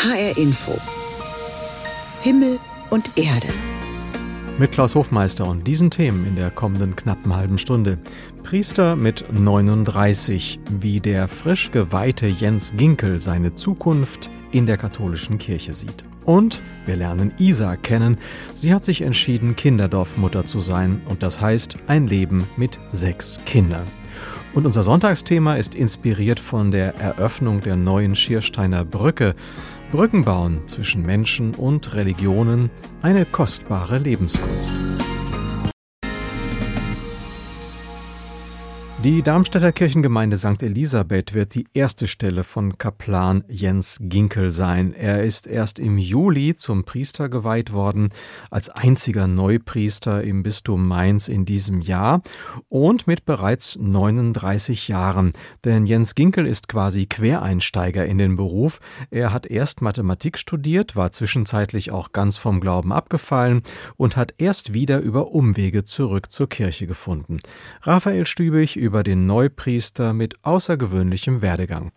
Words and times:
HR 0.00 0.38
Info. 0.38 0.78
Himmel 2.20 2.60
und 2.90 3.10
Erde. 3.18 3.48
Mit 4.56 4.70
Klaus 4.70 4.94
Hofmeister 4.94 5.44
und 5.44 5.66
diesen 5.66 5.90
Themen 5.90 6.24
in 6.24 6.36
der 6.36 6.52
kommenden 6.52 6.94
knappen 6.94 7.34
halben 7.34 7.58
Stunde. 7.58 7.98
Priester 8.44 8.94
mit 8.94 9.24
39, 9.32 10.60
wie 10.70 11.00
der 11.00 11.26
frisch 11.26 11.72
geweihte 11.72 12.28
Jens 12.28 12.74
Ginkel 12.76 13.20
seine 13.20 13.56
Zukunft 13.56 14.30
in 14.52 14.66
der 14.66 14.76
katholischen 14.76 15.38
Kirche 15.38 15.72
sieht. 15.72 16.04
Und 16.24 16.62
wir 16.86 16.94
lernen 16.94 17.32
Isa 17.38 17.74
kennen. 17.74 18.18
Sie 18.54 18.72
hat 18.72 18.84
sich 18.84 19.02
entschieden, 19.02 19.56
Kinderdorfmutter 19.56 20.46
zu 20.46 20.60
sein 20.60 21.00
und 21.08 21.24
das 21.24 21.40
heißt 21.40 21.76
ein 21.88 22.06
Leben 22.06 22.48
mit 22.56 22.78
sechs 22.92 23.40
Kindern. 23.46 23.86
Und 24.54 24.66
unser 24.66 24.82
Sonntagsthema 24.82 25.56
ist 25.56 25.74
inspiriert 25.74 26.40
von 26.40 26.70
der 26.70 26.96
Eröffnung 26.96 27.60
der 27.60 27.76
neuen 27.76 28.14
Schiersteiner 28.14 28.84
Brücke. 28.84 29.34
Brücken 29.90 30.22
bauen 30.22 30.68
zwischen 30.68 31.02
Menschen 31.06 31.54
und 31.54 31.94
Religionen, 31.94 32.70
eine 33.00 33.24
kostbare 33.24 33.96
Lebenskunst. 33.96 34.74
Die 39.08 39.22
Darmstädter 39.22 39.72
Kirchengemeinde 39.72 40.36
St. 40.36 40.62
Elisabeth 40.62 41.32
wird 41.32 41.54
die 41.54 41.64
erste 41.72 42.06
Stelle 42.06 42.44
von 42.44 42.76
Kaplan 42.76 43.42
Jens 43.48 43.96
Ginkel 44.02 44.52
sein. 44.52 44.92
Er 44.92 45.24
ist 45.24 45.46
erst 45.46 45.78
im 45.78 45.96
Juli 45.96 46.56
zum 46.56 46.84
Priester 46.84 47.30
geweiht 47.30 47.72
worden, 47.72 48.10
als 48.50 48.68
einziger 48.68 49.26
Neupriester 49.26 50.22
im 50.22 50.42
Bistum 50.42 50.86
Mainz 50.86 51.28
in 51.28 51.46
diesem 51.46 51.80
Jahr 51.80 52.20
und 52.68 53.06
mit 53.06 53.24
bereits 53.24 53.78
39 53.80 54.88
Jahren. 54.88 55.32
Denn 55.64 55.86
Jens 55.86 56.14
Ginkel 56.14 56.46
ist 56.46 56.68
quasi 56.68 57.06
Quereinsteiger 57.06 58.04
in 58.04 58.18
den 58.18 58.36
Beruf. 58.36 58.78
Er 59.10 59.32
hat 59.32 59.46
erst 59.46 59.80
Mathematik 59.80 60.36
studiert, 60.36 60.96
war 60.96 61.12
zwischenzeitlich 61.12 61.92
auch 61.92 62.12
ganz 62.12 62.36
vom 62.36 62.60
Glauben 62.60 62.92
abgefallen 62.92 63.62
und 63.96 64.18
hat 64.18 64.34
erst 64.36 64.74
wieder 64.74 65.00
über 65.00 65.32
Umwege 65.32 65.84
zurück 65.84 66.30
zur 66.30 66.50
Kirche 66.50 66.86
gefunden. 66.86 67.38
Raphael 67.80 68.26
Stübig 68.26 68.76
über 68.76 68.97
den 69.02 69.26
Neupriester 69.26 70.12
mit 70.12 70.34
außergewöhnlichem 70.42 71.42
Werdegang. 71.42 71.92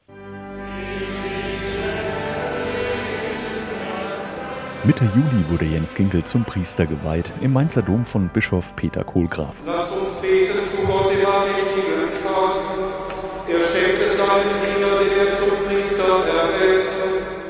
Mitte 4.84 5.06
Juli 5.14 5.48
wurde 5.48 5.66
Jens 5.66 5.94
Ginkel 5.94 6.24
zum 6.24 6.44
Priester 6.44 6.88
geweiht 6.88 7.32
im 7.40 7.54
Mainzer 7.54 7.84
Dom 7.84 8.04
von 8.04 8.30
Bischof 8.30 8.76
Peter 8.76 9.04
Kohlgraf. 9.04 9.58
Lasst 9.64 9.92
uns 9.96 10.22
beten 10.22 10.58
zu 10.64 10.81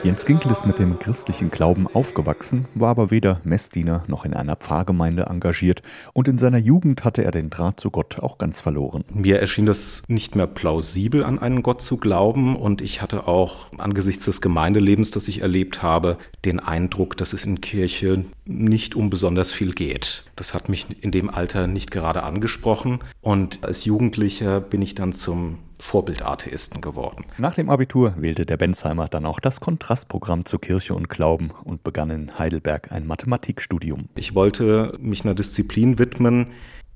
Jens 0.04 0.26
Ginkel 0.26 0.52
ist 0.52 0.66
mit 0.66 0.80
dem 0.80 0.98
christlichen 0.98 1.52
Glauben 1.52 1.86
aufgewachsen, 1.86 2.66
war 2.74 2.90
aber 2.90 3.12
weder 3.12 3.40
Messdiener 3.44 4.04
noch 4.08 4.26
in 4.26 4.34
einer 4.34 4.56
Pfarrgemeinde 4.56 5.28
engagiert 5.28 5.84
und 6.14 6.28
in 6.28 6.40
seiner 6.40 6.58
Jugend 6.58 7.04
hatte 7.04 7.24
er 7.24 7.30
den 7.30 7.52
Draht 7.52 7.80
zu 7.80 7.92
Gott 7.92 8.18
auch 8.18 8.40
ganz 8.40 8.62
verloren. 8.62 9.04
Mir 9.14 9.38
erschien 9.40 9.68
das 9.68 10.02
nicht 10.08 10.36
mehr 10.36 10.48
plausibel, 10.48 11.24
an 11.24 11.38
einen 11.38 11.62
Gott 11.62 11.84
zu 11.84 11.98
glauben 11.98 12.56
und 12.56 12.82
ich 12.82 13.04
hatte 13.04 13.28
auch 13.28 13.72
angesichts 13.78 14.26
des 14.26 14.42
Gemeindelebens, 14.42 15.12
das 15.12 15.28
ich 15.28 15.42
erlebt 15.42 15.84
habe, 15.84 16.18
den 16.46 16.60
Eindruck, 16.60 17.16
dass 17.16 17.34
es 17.34 17.46
in 17.46 17.62
Kirche 17.62 18.26
nicht 18.46 18.96
um 18.96 19.12
besonders 19.12 19.52
viel 19.52 19.72
geht. 19.74 20.24
Das 20.36 20.56
hat 20.56 20.68
mich 20.68 20.88
in 21.02 21.12
dem 21.12 21.30
Alter 21.30 21.68
nicht 21.68 21.92
gerade 21.92 22.24
angesprochen 22.24 23.02
und 23.22 23.60
als 23.62 23.86
Jugendlicher 23.86 24.62
bin 24.62 24.82
ich 24.82 24.96
dann 24.96 25.14
zum 25.14 25.60
Vorbildatheisten 25.82 26.80
geworden. 26.82 27.26
Nach 27.38 27.56
dem 27.56 27.70
Abitur 27.70 28.14
wählte 28.18 28.46
der 28.46 28.58
Bensheimer 28.58 29.08
dann 29.08 29.26
auch 29.26 29.40
das 29.40 29.60
Kontrastprogramm 29.60 30.46
zu 30.46 30.60
Kirche 30.60 30.94
und 30.94 31.10
Glauben 31.10 31.52
und 31.64 31.84
begann 31.84 32.10
in 32.12 32.38
Heidelberg 32.38 32.92
ein 32.92 33.08
Mathematikstudium. 33.08 34.10
Ich 34.16 34.36
wollte 34.36 34.98
mich 35.00 35.26
einer 35.26 35.36
Disziplin 35.36 35.98
widmen, 36.00 36.48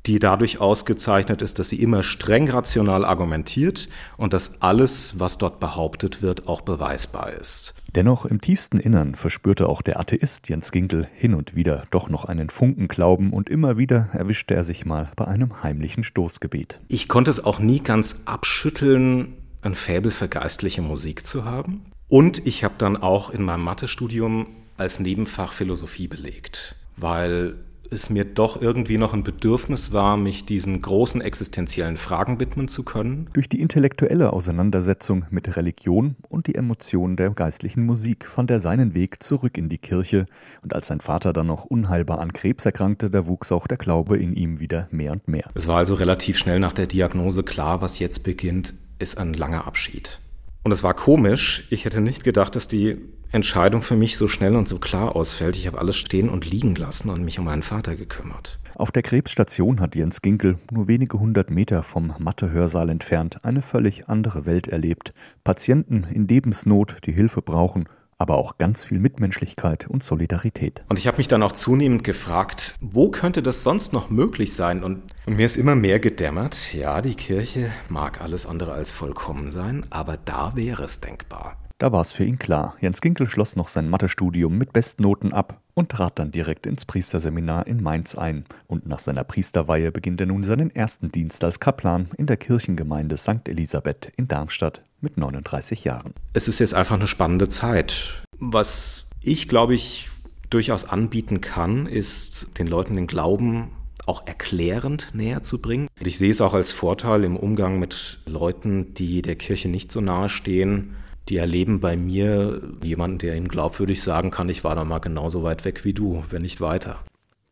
die 0.07 0.19
dadurch 0.19 0.59
ausgezeichnet 0.59 1.41
ist, 1.41 1.59
dass 1.59 1.69
sie 1.69 1.81
immer 1.81 2.03
streng 2.03 2.49
rational 2.49 3.05
argumentiert 3.05 3.89
und 4.17 4.33
dass 4.33 4.61
alles, 4.61 5.19
was 5.19 5.37
dort 5.37 5.59
behauptet 5.59 6.21
wird, 6.21 6.47
auch 6.47 6.61
beweisbar 6.61 7.33
ist. 7.33 7.73
Dennoch 7.95 8.25
im 8.25 8.41
tiefsten 8.41 8.77
Innern 8.77 9.15
verspürte 9.15 9.69
auch 9.69 9.81
der 9.81 9.99
Atheist 9.99 10.49
Jens 10.49 10.71
Ginkel 10.71 11.07
hin 11.15 11.33
und 11.33 11.55
wieder 11.55 11.87
doch 11.91 12.09
noch 12.09 12.25
einen 12.25 12.49
Funken 12.49 12.89
Glauben 12.89 13.31
und 13.31 13.49
immer 13.49 13.77
wieder 13.77 14.09
erwischte 14.11 14.53
er 14.53 14.65
sich 14.65 14.85
mal 14.85 15.11
bei 15.15 15.25
einem 15.25 15.63
heimlichen 15.63 16.03
Stoßgebet. 16.03 16.81
Ich 16.89 17.07
konnte 17.07 17.31
es 17.31 17.43
auch 17.43 17.59
nie 17.59 17.79
ganz 17.79 18.21
abschütteln, 18.25 19.33
ein 19.61 19.75
Faible 19.75 20.11
für 20.11 20.27
geistliche 20.27 20.81
Musik 20.81 21.25
zu 21.25 21.45
haben. 21.45 21.85
Und 22.07 22.45
ich 22.45 22.63
habe 22.63 22.75
dann 22.77 22.97
auch 22.97 23.29
in 23.29 23.43
meinem 23.43 23.63
Mathestudium 23.63 24.47
als 24.77 24.99
Nebenfach 24.99 25.53
Philosophie 25.53 26.07
belegt, 26.07 26.75
weil 26.97 27.55
es 27.91 28.09
mir 28.09 28.25
doch 28.25 28.61
irgendwie 28.61 28.97
noch 28.97 29.13
ein 29.13 29.23
Bedürfnis 29.23 29.91
war, 29.91 30.17
mich 30.17 30.45
diesen 30.45 30.81
großen 30.81 31.21
existenziellen 31.21 31.97
Fragen 31.97 32.39
widmen 32.39 32.67
zu 32.67 32.83
können. 32.83 33.29
Durch 33.33 33.49
die 33.49 33.61
intellektuelle 33.61 34.33
Auseinandersetzung 34.33 35.25
mit 35.29 35.55
Religion 35.55 36.15
und 36.29 36.47
die 36.47 36.55
Emotionen 36.55 37.15
der 37.15 37.29
geistlichen 37.31 37.85
Musik 37.85 38.25
fand 38.25 38.51
er 38.51 38.59
seinen 38.59 38.93
Weg 38.93 39.21
zurück 39.23 39.57
in 39.57 39.69
die 39.69 39.77
Kirche 39.77 40.25
und 40.63 40.73
als 40.73 40.87
sein 40.87 40.99
Vater 40.99 41.33
dann 41.33 41.47
noch 41.47 41.65
unheilbar 41.65 42.19
an 42.19 42.33
Krebs 42.33 42.65
erkrankte, 42.65 43.09
da 43.09 43.27
wuchs 43.27 43.51
auch 43.51 43.67
der 43.67 43.77
Glaube 43.77 44.17
in 44.17 44.33
ihm 44.33 44.59
wieder 44.59 44.87
mehr 44.91 45.11
und 45.11 45.27
mehr. 45.27 45.49
Es 45.53 45.67
war 45.67 45.77
also 45.77 45.95
relativ 45.95 46.37
schnell 46.37 46.59
nach 46.59 46.73
der 46.73 46.87
Diagnose 46.87 47.43
klar, 47.43 47.81
was 47.81 47.99
jetzt 47.99 48.23
beginnt, 48.23 48.73
ist 48.99 49.17
ein 49.17 49.33
langer 49.33 49.67
Abschied. 49.67 50.19
Und 50.63 50.71
es 50.71 50.81
war 50.81 50.95
komisch. 50.95 51.67
Ich 51.69 51.85
hätte 51.85 52.01
nicht 52.01 52.23
gedacht, 52.23 52.55
dass 52.55 52.67
die 52.67 52.97
Entscheidung 53.35 53.81
für 53.81 53.95
mich 53.95 54.17
so 54.17 54.27
schnell 54.27 54.55
und 54.55 54.67
so 54.67 54.79
klar 54.79 55.15
ausfällt. 55.15 55.55
Ich 55.55 55.67
habe 55.67 55.77
alles 55.77 55.97
stehen 55.97 56.29
und 56.29 56.49
liegen 56.49 56.75
lassen 56.75 57.09
und 57.09 57.23
mich 57.23 57.37
um 57.37 57.45
meinen 57.45 57.61
Vater 57.61 57.95
gekümmert. 57.95 58.59
Auf 58.75 58.91
der 58.91 59.03
Krebsstation 59.03 59.79
hat 59.79 59.95
Jens 59.95 60.21
Ginkel 60.21 60.57
nur 60.71 60.87
wenige 60.87 61.19
hundert 61.19 61.49
Meter 61.49 61.83
vom 61.83 62.13
Mathe-Hörsaal 62.17 62.89
entfernt 62.89 63.43
eine 63.43 63.61
völlig 63.61 64.09
andere 64.09 64.45
Welt 64.45 64.67
erlebt. 64.67 65.13
Patienten 65.43 66.05
in 66.11 66.27
Lebensnot, 66.27 66.97
die 67.05 67.13
Hilfe 67.13 67.41
brauchen 67.41 67.87
aber 68.17 68.37
auch 68.37 68.57
ganz 68.57 68.83
viel 68.83 68.99
Mitmenschlichkeit 68.99 69.87
und 69.87 70.03
Solidarität. 70.03 70.83
Und 70.87 70.97
ich 70.97 71.07
habe 71.07 71.17
mich 71.17 71.27
dann 71.27 71.43
auch 71.43 71.51
zunehmend 71.51 72.03
gefragt, 72.03 72.75
wo 72.79 73.09
könnte 73.09 73.43
das 73.43 73.63
sonst 73.63 73.93
noch 73.93 74.09
möglich 74.09 74.53
sein? 74.53 74.83
Und, 74.83 75.01
und, 75.25 75.35
mir 75.35 75.45
ist 75.45 75.57
immer 75.57 75.75
mehr 75.75 75.99
gedämmert, 75.99 76.73
ja, 76.73 77.01
die 77.01 77.15
Kirche 77.15 77.71
mag 77.89 78.21
alles 78.21 78.45
andere 78.45 78.71
als 78.71 78.91
vollkommen 78.91 79.51
sein, 79.51 79.85
aber 79.89 80.17
da 80.17 80.55
wäre 80.55 80.83
es 80.83 81.01
denkbar. 81.01 81.57
Da 81.77 81.91
war 81.91 81.99
es 81.99 82.13
für 82.13 82.23
ihn 82.23 82.39
klar. 82.39 82.77
Jens 82.79 83.01
Ginkel 83.01 83.27
schloss 83.27 83.57
noch 83.57 83.67
sein 83.67 83.89
Mathestudium 83.89 84.57
mit 84.57 84.71
Bestnoten 84.71 85.33
ab 85.33 85.59
und 85.73 85.89
trat 85.89 86.17
dann 86.19 86.31
direkt 86.31 86.65
ins 86.65 86.85
Priesterseminar 86.85 87.67
in 87.67 87.83
Mainz 87.83 88.15
ein. 88.15 88.45
Und 88.65 88.87
nach 88.87 88.99
seiner 88.99 89.25
Priesterweihe 89.25 89.91
beginnt 89.91 90.21
er 90.21 90.27
nun 90.27 90.45
seinen 90.45 90.73
ersten 90.73 91.09
Dienst 91.09 91.43
als 91.43 91.59
Kaplan 91.59 92.07
in 92.17 92.27
der 92.27 92.37
Kirchengemeinde 92.37 93.17
St. 93.17 93.49
Elisabeth 93.49 94.09
in 94.15 94.29
Darmstadt 94.29 94.83
mit 95.01 95.17
39 95.17 95.83
Jahren. 95.83 96.13
Es 96.31 96.47
ist 96.47 96.59
jetzt 96.59 96.73
einfach 96.73 96.95
eine 96.95 97.07
spannende 97.07 97.49
Zeit. 97.49 98.23
Was 98.39 99.09
ich, 99.21 99.49
glaube 99.49 99.75
ich, 99.75 100.09
durchaus 100.49 100.85
anbieten 100.85 101.41
kann, 101.41 101.87
ist 101.87 102.57
den 102.57 102.67
Leuten 102.67 102.95
den 102.95 103.07
Glauben 103.07 103.71
auch 104.05 104.25
erklärend 104.25 105.09
näher 105.13 105.41
zu 105.41 105.61
bringen. 105.61 105.89
Ich 105.99 106.17
sehe 106.19 106.31
es 106.31 106.39
auch 106.39 106.53
als 106.53 106.71
Vorteil 106.71 107.25
im 107.25 107.35
Umgang 107.35 107.79
mit 107.79 108.21
Leuten, 108.25 108.93
die 108.93 109.21
der 109.21 109.35
Kirche 109.35 109.67
nicht 109.67 109.91
so 109.91 109.99
nahe 109.99 110.29
stehen, 110.29 110.95
die 111.29 111.37
erleben 111.37 111.79
bei 111.79 111.97
mir 111.97 112.61
jemanden, 112.83 113.17
der 113.19 113.35
ihnen 113.35 113.47
glaubwürdig 113.47 114.01
sagen 114.01 114.31
kann, 114.31 114.49
ich 114.49 114.63
war 114.63 114.75
da 114.75 114.85
mal 114.85 114.99
genauso 114.99 115.43
weit 115.43 115.65
weg 115.65 115.83
wie 115.83 115.93
du, 115.93 116.23
wenn 116.29 116.41
nicht 116.41 116.61
weiter. 116.61 116.99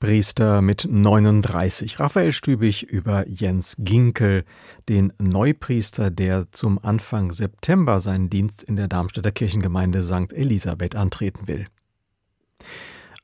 Priester 0.04 0.62
mit 0.62 0.86
39. 0.90 1.98
Raphael 1.98 2.34
Stübig 2.34 2.84
über 2.84 3.26
Jens 3.26 3.78
Ginkel, 3.80 4.44
den 4.90 5.14
Neupriester, 5.18 6.12
der 6.12 6.52
zum 6.52 6.78
Anfang 6.78 7.32
September 7.32 8.02
seinen 8.02 8.30
Dienst 8.30 8.64
in 8.64 8.76
der 8.76 8.90
Darmstädter 8.90 9.32
Kirchengemeinde 9.32 10.04
St. 10.04 10.34
Elisabeth 10.34 10.98
antreten 10.98 11.48
will. 11.48 11.68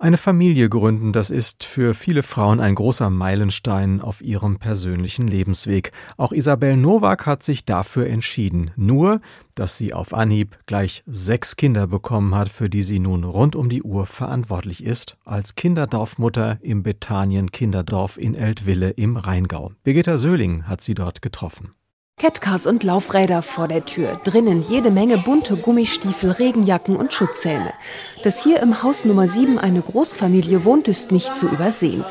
Eine 0.02 0.16
Familie 0.16 0.70
gründen, 0.70 1.12
das 1.12 1.30
ist 1.30 1.66
für 1.66 1.94
viele 1.94 2.24
Frauen 2.24 2.62
ein 2.62 2.74
großer 2.74 3.10
Meilenstein 3.10 4.00
auf 4.00 4.22
ihrem 4.22 4.58
persönlichen 4.58 5.28
Lebensweg. 5.28 5.92
Auch 6.16 6.32
Isabel 6.32 6.78
Nowak 6.78 7.26
hat 7.26 7.44
sich 7.44 7.66
dafür 7.66 8.08
entschieden. 8.08 8.72
Nur, 8.78 9.20
dass 9.56 9.76
sie 9.76 9.94
auf 9.94 10.14
Anhieb 10.14 10.58
gleich 10.68 11.04
sechs 11.06 11.58
Kinder 11.58 11.86
bekommen 11.86 12.34
hat, 12.34 12.48
für 12.48 12.70
die 12.70 12.82
sie 12.82 13.00
nun 13.00 13.26
rund 13.26 13.58
um 13.58 13.68
die 13.68 13.84
Uhr 13.84 14.06
verantwortlich 14.06 14.86
ist, 14.86 15.18
als 15.26 15.56
Kinderdorfmutter 15.56 16.60
im 16.62 16.82
Bethanien 16.82 17.52
Kinderdorf 17.52 18.18
in 18.18 18.36
Eltville 18.36 18.92
im 18.92 19.18
Rheingau. 19.18 19.74
Birgitta 19.84 20.18
Söhling 20.18 20.66
hat 20.66 20.80
sie 20.80 20.94
dort 20.94 21.22
getroffen. 21.22 21.74
Catcars 22.20 22.68
und 22.68 22.84
Laufräder 22.84 23.42
vor 23.42 23.70
der 23.70 23.86
Tür, 23.86 24.20
drinnen 24.26 24.62
jede 24.62 24.92
Menge 24.92 25.18
bunte 25.20 25.56
Gummistiefel, 25.56 26.32
Regenjacken 26.32 26.98
und 26.98 27.14
Schutzhelme. 27.14 27.72
Dass 28.24 28.44
hier 28.44 28.60
im 28.60 28.84
Haus 28.84 29.06
Nummer 29.06 29.26
7 29.26 29.58
eine 29.58 29.80
Großfamilie 29.80 30.66
wohnt, 30.66 30.90
ist 30.90 31.14
nicht 31.14 31.38
zu 31.38 31.48
übersehen. 31.48 32.04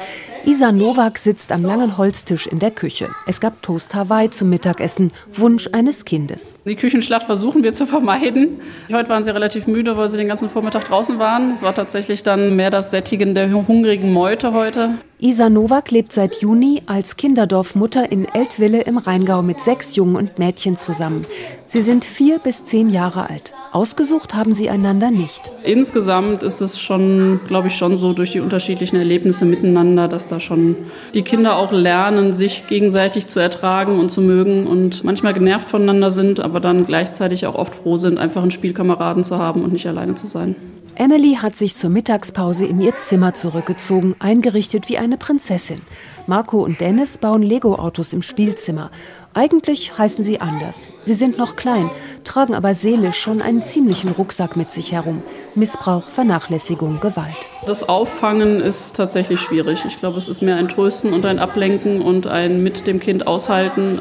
Isa 0.46 0.72
Nowak 0.72 1.18
sitzt 1.18 1.52
am 1.52 1.62
langen 1.62 1.98
Holztisch 1.98 2.46
in 2.46 2.58
der 2.58 2.70
Küche. 2.70 3.10
Es 3.26 3.38
gab 3.38 3.60
Toast 3.60 3.94
Hawaii 3.94 4.30
zum 4.30 4.48
Mittagessen, 4.48 5.12
Wunsch 5.34 5.68
eines 5.72 6.06
Kindes. 6.06 6.56
Die 6.64 6.76
Küchenschlacht 6.76 7.26
versuchen 7.26 7.62
wir 7.62 7.74
zu 7.74 7.86
vermeiden. 7.86 8.62
Heute 8.90 9.10
waren 9.10 9.24
sie 9.24 9.34
relativ 9.34 9.66
müde, 9.66 9.98
weil 9.98 10.08
sie 10.08 10.16
den 10.16 10.28
ganzen 10.28 10.48
Vormittag 10.48 10.86
draußen 10.86 11.18
waren. 11.18 11.50
Es 11.50 11.60
war 11.60 11.74
tatsächlich 11.74 12.22
dann 12.22 12.56
mehr 12.56 12.70
das 12.70 12.90
Sättigen 12.90 13.34
der 13.34 13.52
hungrigen 13.52 14.10
Meute 14.14 14.54
heute. 14.54 14.94
Isa 15.20 15.50
Nowak 15.50 15.90
lebt 15.90 16.12
seit 16.12 16.42
Juni 16.42 16.82
als 16.86 17.16
Kinderdorfmutter 17.16 18.12
in 18.12 18.24
Eltville 18.24 18.82
im 18.82 18.98
Rheingau 18.98 19.42
mit 19.42 19.58
sechs 19.58 19.96
Jungen 19.96 20.14
und 20.14 20.38
Mädchen 20.38 20.76
zusammen. 20.76 21.26
Sie 21.66 21.80
sind 21.80 22.04
vier 22.04 22.38
bis 22.38 22.64
zehn 22.66 22.88
Jahre 22.88 23.28
alt. 23.28 23.52
Ausgesucht 23.72 24.34
haben 24.34 24.54
sie 24.54 24.70
einander 24.70 25.10
nicht. 25.10 25.50
Insgesamt 25.64 26.44
ist 26.44 26.60
es 26.60 26.80
schon, 26.80 27.40
glaube 27.48 27.66
ich, 27.66 27.74
schon 27.74 27.96
so 27.96 28.12
durch 28.12 28.30
die 28.30 28.38
unterschiedlichen 28.38 28.94
Erlebnisse 28.94 29.44
miteinander, 29.44 30.06
dass 30.06 30.28
da 30.28 30.38
schon 30.38 30.76
die 31.14 31.22
Kinder 31.22 31.56
auch 31.56 31.72
lernen, 31.72 32.32
sich 32.32 32.68
gegenseitig 32.68 33.26
zu 33.26 33.40
ertragen 33.40 33.98
und 33.98 34.10
zu 34.10 34.20
mögen 34.20 34.68
und 34.68 35.02
manchmal 35.02 35.34
genervt 35.34 35.68
voneinander 35.68 36.12
sind, 36.12 36.38
aber 36.38 36.60
dann 36.60 36.86
gleichzeitig 36.86 37.44
auch 37.44 37.56
oft 37.56 37.74
froh 37.74 37.96
sind, 37.96 38.18
einfach 38.18 38.42
einen 38.42 38.52
Spielkameraden 38.52 39.24
zu 39.24 39.38
haben 39.38 39.64
und 39.64 39.72
nicht 39.72 39.88
alleine 39.88 40.14
zu 40.14 40.28
sein. 40.28 40.54
Emily 41.00 41.36
hat 41.40 41.56
sich 41.56 41.76
zur 41.76 41.90
Mittagspause 41.90 42.66
in 42.66 42.80
ihr 42.80 42.98
Zimmer 42.98 43.32
zurückgezogen, 43.32 44.16
eingerichtet 44.18 44.88
wie 44.88 44.98
eine 44.98 45.16
Prinzessin. 45.16 45.80
Marco 46.26 46.58
und 46.58 46.80
Dennis 46.80 47.18
bauen 47.18 47.40
Lego-Autos 47.40 48.12
im 48.12 48.20
Spielzimmer. 48.20 48.90
Eigentlich 49.32 49.96
heißen 49.96 50.24
sie 50.24 50.40
anders. 50.40 50.88
Sie 51.04 51.14
sind 51.14 51.38
noch 51.38 51.54
klein, 51.54 51.88
tragen 52.24 52.52
aber 52.52 52.74
seelisch 52.74 53.16
schon 53.16 53.40
einen 53.40 53.62
ziemlichen 53.62 54.10
Rucksack 54.10 54.56
mit 54.56 54.72
sich 54.72 54.90
herum. 54.90 55.22
Missbrauch, 55.54 56.08
Vernachlässigung, 56.08 56.98
Gewalt. 56.98 57.48
Das 57.64 57.88
Auffangen 57.88 58.58
ist 58.58 58.96
tatsächlich 58.96 59.40
schwierig. 59.40 59.84
Ich 59.86 60.00
glaube, 60.00 60.18
es 60.18 60.26
ist 60.26 60.42
mehr 60.42 60.56
ein 60.56 60.68
Trösten 60.68 61.12
und 61.12 61.24
ein 61.26 61.38
Ablenken 61.38 62.02
und 62.02 62.26
ein 62.26 62.64
mit 62.64 62.88
dem 62.88 62.98
Kind 62.98 63.24
aushalten, 63.24 64.00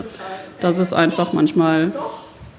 dass 0.61 0.79
es 0.79 0.93
einfach 0.93 1.31
manchmal 1.31 1.91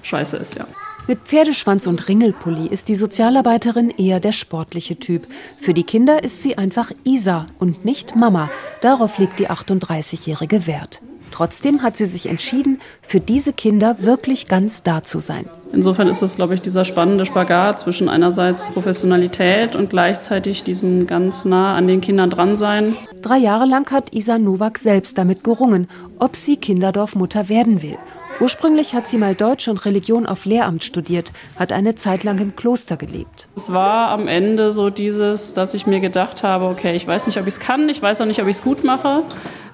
scheiße 0.02 0.36
ist, 0.36 0.54
ja. 0.54 0.68
Mit 1.08 1.20
Pferdeschwanz 1.20 1.86
und 1.86 2.06
Ringelpulli 2.06 2.66
ist 2.66 2.88
die 2.88 2.94
Sozialarbeiterin 2.94 3.88
eher 3.88 4.20
der 4.20 4.32
sportliche 4.32 4.98
Typ. 4.98 5.26
Für 5.56 5.72
die 5.72 5.84
Kinder 5.84 6.22
ist 6.22 6.42
sie 6.42 6.58
einfach 6.58 6.92
Isa 7.02 7.46
und 7.58 7.82
nicht 7.82 8.14
Mama. 8.14 8.50
Darauf 8.82 9.16
legt 9.16 9.38
die 9.38 9.48
38-jährige 9.48 10.66
Wert. 10.66 11.00
Trotzdem 11.30 11.80
hat 11.82 11.96
sie 11.96 12.04
sich 12.04 12.26
entschieden, 12.26 12.82
für 13.00 13.20
diese 13.20 13.54
Kinder 13.54 14.02
wirklich 14.02 14.48
ganz 14.48 14.82
da 14.82 15.02
zu 15.02 15.20
sein. 15.20 15.48
Insofern 15.72 16.08
ist 16.08 16.20
es, 16.20 16.36
glaube 16.36 16.54
ich, 16.54 16.60
dieser 16.60 16.84
spannende 16.84 17.24
Spagat 17.24 17.80
zwischen 17.80 18.10
einerseits 18.10 18.70
Professionalität 18.70 19.76
und 19.76 19.88
gleichzeitig 19.88 20.62
diesem 20.62 21.06
ganz 21.06 21.46
nah 21.46 21.74
an 21.74 21.86
den 21.88 22.02
Kindern 22.02 22.28
dran 22.28 22.58
sein. 22.58 22.96
Drei 23.22 23.38
Jahre 23.38 23.64
lang 23.64 23.90
hat 23.90 24.14
Isa 24.14 24.38
Nowak 24.38 24.76
selbst 24.76 25.16
damit 25.16 25.42
gerungen, 25.42 25.88
ob 26.18 26.36
sie 26.36 26.58
Kinderdorfmutter 26.58 27.48
werden 27.48 27.80
will. 27.80 27.96
Ursprünglich 28.40 28.94
hat 28.94 29.08
sie 29.08 29.18
mal 29.18 29.34
Deutsch 29.34 29.66
und 29.66 29.84
Religion 29.84 30.24
auf 30.24 30.44
Lehramt 30.44 30.84
studiert, 30.84 31.32
hat 31.56 31.72
eine 31.72 31.96
Zeit 31.96 32.22
lang 32.22 32.38
im 32.38 32.54
Kloster 32.54 32.96
gelebt. 32.96 33.48
Es 33.56 33.72
war 33.72 34.10
am 34.10 34.28
Ende 34.28 34.70
so 34.70 34.90
dieses, 34.90 35.54
dass 35.54 35.74
ich 35.74 35.88
mir 35.88 35.98
gedacht 35.98 36.44
habe, 36.44 36.66
okay, 36.66 36.94
ich 36.94 37.04
weiß 37.04 37.26
nicht, 37.26 37.40
ob 37.40 37.48
ich 37.48 37.54
es 37.54 37.60
kann, 37.60 37.88
ich 37.88 38.00
weiß 38.00 38.20
auch 38.20 38.26
nicht, 38.26 38.40
ob 38.40 38.46
ich 38.46 38.56
es 38.56 38.62
gut 38.62 38.84
mache, 38.84 39.24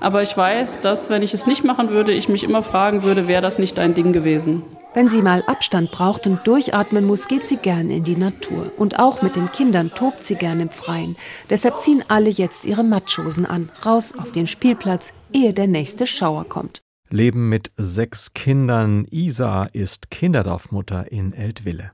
aber 0.00 0.22
ich 0.22 0.34
weiß, 0.34 0.80
dass 0.80 1.10
wenn 1.10 1.20
ich 1.20 1.34
es 1.34 1.46
nicht 1.46 1.62
machen 1.62 1.90
würde, 1.90 2.12
ich 2.12 2.30
mich 2.30 2.42
immer 2.42 2.62
fragen 2.62 3.02
würde, 3.02 3.28
wäre 3.28 3.42
das 3.42 3.58
nicht 3.58 3.76
dein 3.76 3.92
Ding 3.92 4.14
gewesen. 4.14 4.62
Wenn 4.94 5.08
sie 5.08 5.20
mal 5.20 5.42
Abstand 5.46 5.90
braucht 5.90 6.26
und 6.26 6.46
durchatmen 6.46 7.04
muss, 7.04 7.28
geht 7.28 7.46
sie 7.46 7.56
gern 7.56 7.90
in 7.90 8.04
die 8.04 8.16
Natur. 8.16 8.70
Und 8.78 8.98
auch 8.98 9.22
mit 9.22 9.34
den 9.34 9.50
Kindern 9.50 9.90
tobt 9.92 10.22
sie 10.22 10.36
gern 10.36 10.60
im 10.60 10.70
Freien. 10.70 11.16
Deshalb 11.50 11.80
ziehen 11.80 12.04
alle 12.06 12.30
jetzt 12.30 12.64
ihre 12.64 12.84
Matschosen 12.84 13.44
an, 13.44 13.70
raus 13.84 14.14
auf 14.16 14.30
den 14.30 14.46
Spielplatz, 14.46 15.12
ehe 15.32 15.52
der 15.52 15.66
nächste 15.66 16.06
Schauer 16.06 16.44
kommt. 16.44 16.83
Leben 17.10 17.48
mit 17.48 17.70
sechs 17.76 18.32
Kindern. 18.32 19.06
Isa 19.10 19.64
ist 19.64 20.10
Kinderdorfmutter 20.10 21.12
in 21.12 21.32
Eltville. 21.32 21.92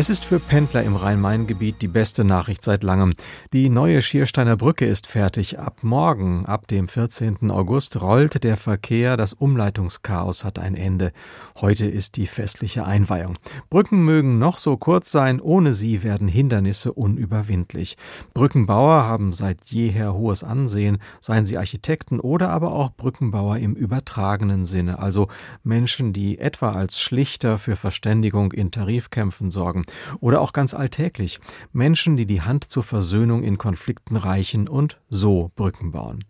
Es 0.00 0.08
ist 0.08 0.24
für 0.24 0.40
Pendler 0.40 0.82
im 0.82 0.96
Rhein-Main-Gebiet 0.96 1.82
die 1.82 1.86
beste 1.86 2.24
Nachricht 2.24 2.64
seit 2.64 2.82
langem. 2.82 3.12
Die 3.52 3.68
neue 3.68 4.00
Schiersteiner 4.00 4.56
Brücke 4.56 4.86
ist 4.86 5.06
fertig. 5.06 5.58
Ab 5.58 5.80
morgen, 5.82 6.46
ab 6.46 6.66
dem 6.68 6.88
14. 6.88 7.50
August, 7.50 8.00
rollt 8.00 8.42
der 8.42 8.56
Verkehr. 8.56 9.18
Das 9.18 9.34
Umleitungschaos 9.34 10.42
hat 10.42 10.58
ein 10.58 10.74
Ende. 10.74 11.12
Heute 11.60 11.84
ist 11.84 12.16
die 12.16 12.26
festliche 12.26 12.86
Einweihung. 12.86 13.36
Brücken 13.68 14.02
mögen 14.02 14.38
noch 14.38 14.56
so 14.56 14.78
kurz 14.78 15.10
sein, 15.10 15.38
ohne 15.38 15.74
sie 15.74 16.02
werden 16.02 16.28
Hindernisse 16.28 16.94
unüberwindlich. 16.94 17.98
Brückenbauer 18.32 19.04
haben 19.04 19.34
seit 19.34 19.66
jeher 19.66 20.14
hohes 20.14 20.42
Ansehen, 20.42 20.96
seien 21.20 21.44
sie 21.44 21.58
Architekten 21.58 22.20
oder 22.20 22.48
aber 22.48 22.72
auch 22.72 22.90
Brückenbauer 22.90 23.58
im 23.58 23.74
übertragenen 23.74 24.64
Sinne, 24.64 24.98
also 24.98 25.28
Menschen, 25.62 26.14
die 26.14 26.38
etwa 26.38 26.72
als 26.72 27.02
Schlichter 27.02 27.58
für 27.58 27.76
Verständigung 27.76 28.52
in 28.52 28.70
Tarifkämpfen 28.70 29.50
sorgen 29.50 29.80
sorgen. 29.80 29.84
Oder 30.20 30.40
auch 30.40 30.52
ganz 30.52 30.74
alltäglich 30.74 31.40
Menschen, 31.72 32.16
die 32.16 32.26
die 32.26 32.42
Hand 32.42 32.64
zur 32.64 32.82
Versöhnung 32.82 33.42
in 33.42 33.58
Konflikten 33.58 34.16
reichen 34.16 34.68
und 34.68 35.00
so 35.08 35.50
Brücken 35.54 35.92
bauen. 35.92 36.24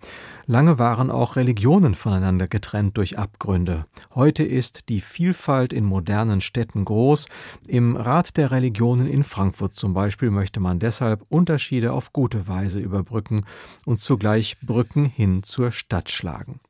Lange 0.46 0.78
waren 0.78 1.10
auch 1.10 1.36
Religionen 1.36 1.94
voneinander 1.94 2.48
getrennt 2.48 2.96
durch 2.96 3.18
Abgründe. 3.18 3.86
Heute 4.14 4.42
ist 4.42 4.88
die 4.88 5.00
Vielfalt 5.00 5.72
in 5.72 5.84
modernen 5.84 6.40
Städten 6.40 6.84
groß. 6.84 7.28
Im 7.68 7.96
Rat 7.96 8.36
der 8.36 8.50
Religionen 8.50 9.06
in 9.06 9.24
Frankfurt 9.24 9.74
zum 9.74 9.94
Beispiel 9.94 10.30
möchte 10.30 10.60
man 10.60 10.78
deshalb 10.78 11.22
Unterschiede 11.28 11.92
auf 11.92 12.12
gute 12.12 12.48
Weise 12.48 12.80
überbrücken 12.80 13.44
und 13.86 14.00
zugleich 14.00 14.56
Brücken 14.60 15.04
hin 15.04 15.42
zur 15.42 15.72
Stadt 15.72 16.10
schlagen. 16.10 16.60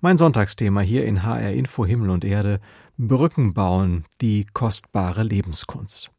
Mein 0.00 0.18
Sonntagsthema 0.18 0.80
hier 0.80 1.04
in 1.06 1.22
HR 1.22 1.52
Info 1.52 1.86
Himmel 1.86 2.10
und 2.10 2.24
Erde 2.24 2.60
Brücken 2.98 3.54
bauen, 3.54 4.04
die 4.20 4.46
kostbare 4.52 5.22
Lebenskunst. 5.22 6.13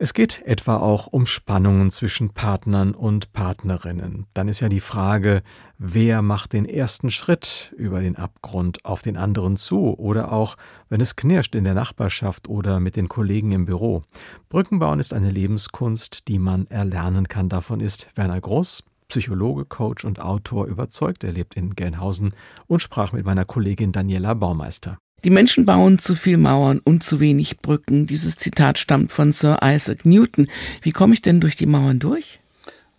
Es 0.00 0.14
geht 0.14 0.42
etwa 0.42 0.76
auch 0.76 1.08
um 1.08 1.26
Spannungen 1.26 1.90
zwischen 1.90 2.30
Partnern 2.30 2.94
und 2.94 3.32
Partnerinnen. 3.32 4.26
Dann 4.32 4.46
ist 4.46 4.60
ja 4.60 4.68
die 4.68 4.78
Frage, 4.78 5.42
wer 5.76 6.22
macht 6.22 6.52
den 6.52 6.66
ersten 6.66 7.10
Schritt 7.10 7.74
über 7.76 8.00
den 8.00 8.14
Abgrund 8.14 8.84
auf 8.84 9.02
den 9.02 9.16
anderen 9.16 9.56
zu 9.56 9.98
oder 9.98 10.30
auch, 10.30 10.56
wenn 10.88 11.00
es 11.00 11.16
knirscht 11.16 11.56
in 11.56 11.64
der 11.64 11.74
Nachbarschaft 11.74 12.46
oder 12.48 12.78
mit 12.78 12.94
den 12.94 13.08
Kollegen 13.08 13.50
im 13.50 13.64
Büro. 13.64 14.02
Brückenbauen 14.48 15.00
ist 15.00 15.12
eine 15.12 15.32
Lebenskunst, 15.32 16.28
die 16.28 16.38
man 16.38 16.68
erlernen 16.68 17.26
kann. 17.26 17.48
Davon 17.48 17.80
ist 17.80 18.06
Werner 18.14 18.40
Groß, 18.40 18.84
Psychologe, 19.08 19.64
Coach 19.64 20.04
und 20.04 20.20
Autor 20.20 20.66
überzeugt. 20.66 21.24
Er 21.24 21.32
lebt 21.32 21.56
in 21.56 21.74
Gelnhausen 21.74 22.34
und 22.68 22.82
sprach 22.82 23.10
mit 23.10 23.24
meiner 23.24 23.44
Kollegin 23.44 23.90
Daniela 23.90 24.34
Baumeister. 24.34 24.98
Die 25.24 25.30
Menschen 25.30 25.66
bauen 25.66 25.98
zu 25.98 26.14
viel 26.14 26.36
Mauern 26.36 26.80
und 26.84 27.02
zu 27.02 27.18
wenig 27.18 27.58
Brücken. 27.58 28.06
Dieses 28.06 28.36
Zitat 28.36 28.78
stammt 28.78 29.10
von 29.10 29.32
Sir 29.32 29.58
Isaac 29.62 30.06
Newton. 30.06 30.46
Wie 30.82 30.92
komme 30.92 31.14
ich 31.14 31.22
denn 31.22 31.40
durch 31.40 31.56
die 31.56 31.66
Mauern 31.66 31.98
durch? 31.98 32.38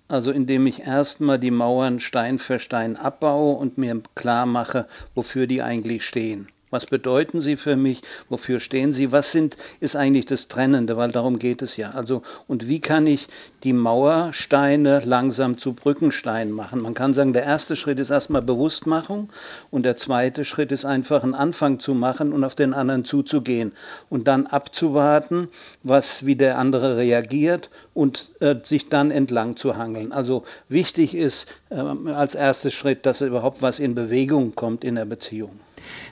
Also 0.10 0.32
indem 0.32 0.67
ich 0.67 0.82
erstmal 0.82 1.39
die 1.39 1.51
Mauern 1.51 2.00
Stein 2.00 2.39
für 2.39 2.60
Stein 2.60 2.98
abbaue 2.98 3.55
und 3.55 3.77
mir 3.77 4.01
klar 4.15 4.46
mache, 4.46 4.88
wofür 5.15 5.48
die 5.48 5.62
eigentlich 5.62 6.03
stehen. 6.03 6.50
Was 6.72 6.86
bedeuten 6.86 7.42
sie 7.42 7.58
für 7.58 7.76
mich? 7.76 8.02
Wofür 8.30 8.60
stehen 8.60 8.94
sie? 8.94 9.12
Was 9.12 9.32
sind, 9.32 9.58
ist 9.80 9.96
eigentlich 9.96 10.28
das 10.28 10.48
Trennende? 10.48 10.98
Weil 10.98 11.12
darum 11.12 11.40
geht 11.40 11.64
es 11.64 11.78
ja. 11.78 11.92
Also, 11.92 12.22
und 12.48 12.68
wie 12.68 12.80
kann 12.80 13.08
ich 13.08 13.28
die 13.64 13.74
Mauersteine 13.74 15.02
langsam 15.04 15.58
zu 15.58 15.74
Brückensteinen 15.74 16.54
machen? 16.54 16.82
Man 16.82 16.94
kann 16.94 17.16
sagen, 17.16 17.34
der 17.34 17.44
erste 17.44 17.76
Schritt 17.76 17.98
ist 17.98 18.12
erstmal 18.12 18.44
Bewusstmachung 18.44 19.30
und 19.72 19.84
der 19.84 19.98
zweite 19.98 20.46
Schritt 20.46 20.72
ist 20.72 20.86
einfach 20.86 21.24
einen 21.24 21.34
Anfang 21.34 21.80
zu 21.80 21.96
machen 21.96 22.34
und 22.34 22.44
auf 22.44 22.54
den 22.54 22.76
anderen 22.76 23.04
zuzugehen 23.04 23.72
und 24.10 24.28
dann 24.28 24.46
abzuwarten, 24.46 25.48
was, 25.82 26.26
wie 26.26 26.36
der 26.36 26.60
andere 26.60 26.98
reagiert 26.98 27.70
und 27.96 28.30
äh, 28.42 28.56
sich 28.64 28.90
dann 28.90 29.10
entlang 29.10 29.58
zu 29.58 29.76
hangeln. 29.76 30.12
Also 30.12 30.44
wichtig 30.68 31.16
ist 31.16 31.48
äh, 31.70 31.76
als 31.76 32.36
erster 32.36 32.70
Schritt, 32.70 33.06
dass 33.06 33.22
überhaupt 33.22 33.62
was 33.62 33.80
in 33.80 33.96
Bewegung 33.96 34.54
kommt 34.56 34.84
in 34.84 34.96
der 34.96 35.06
Beziehung. 35.06 35.60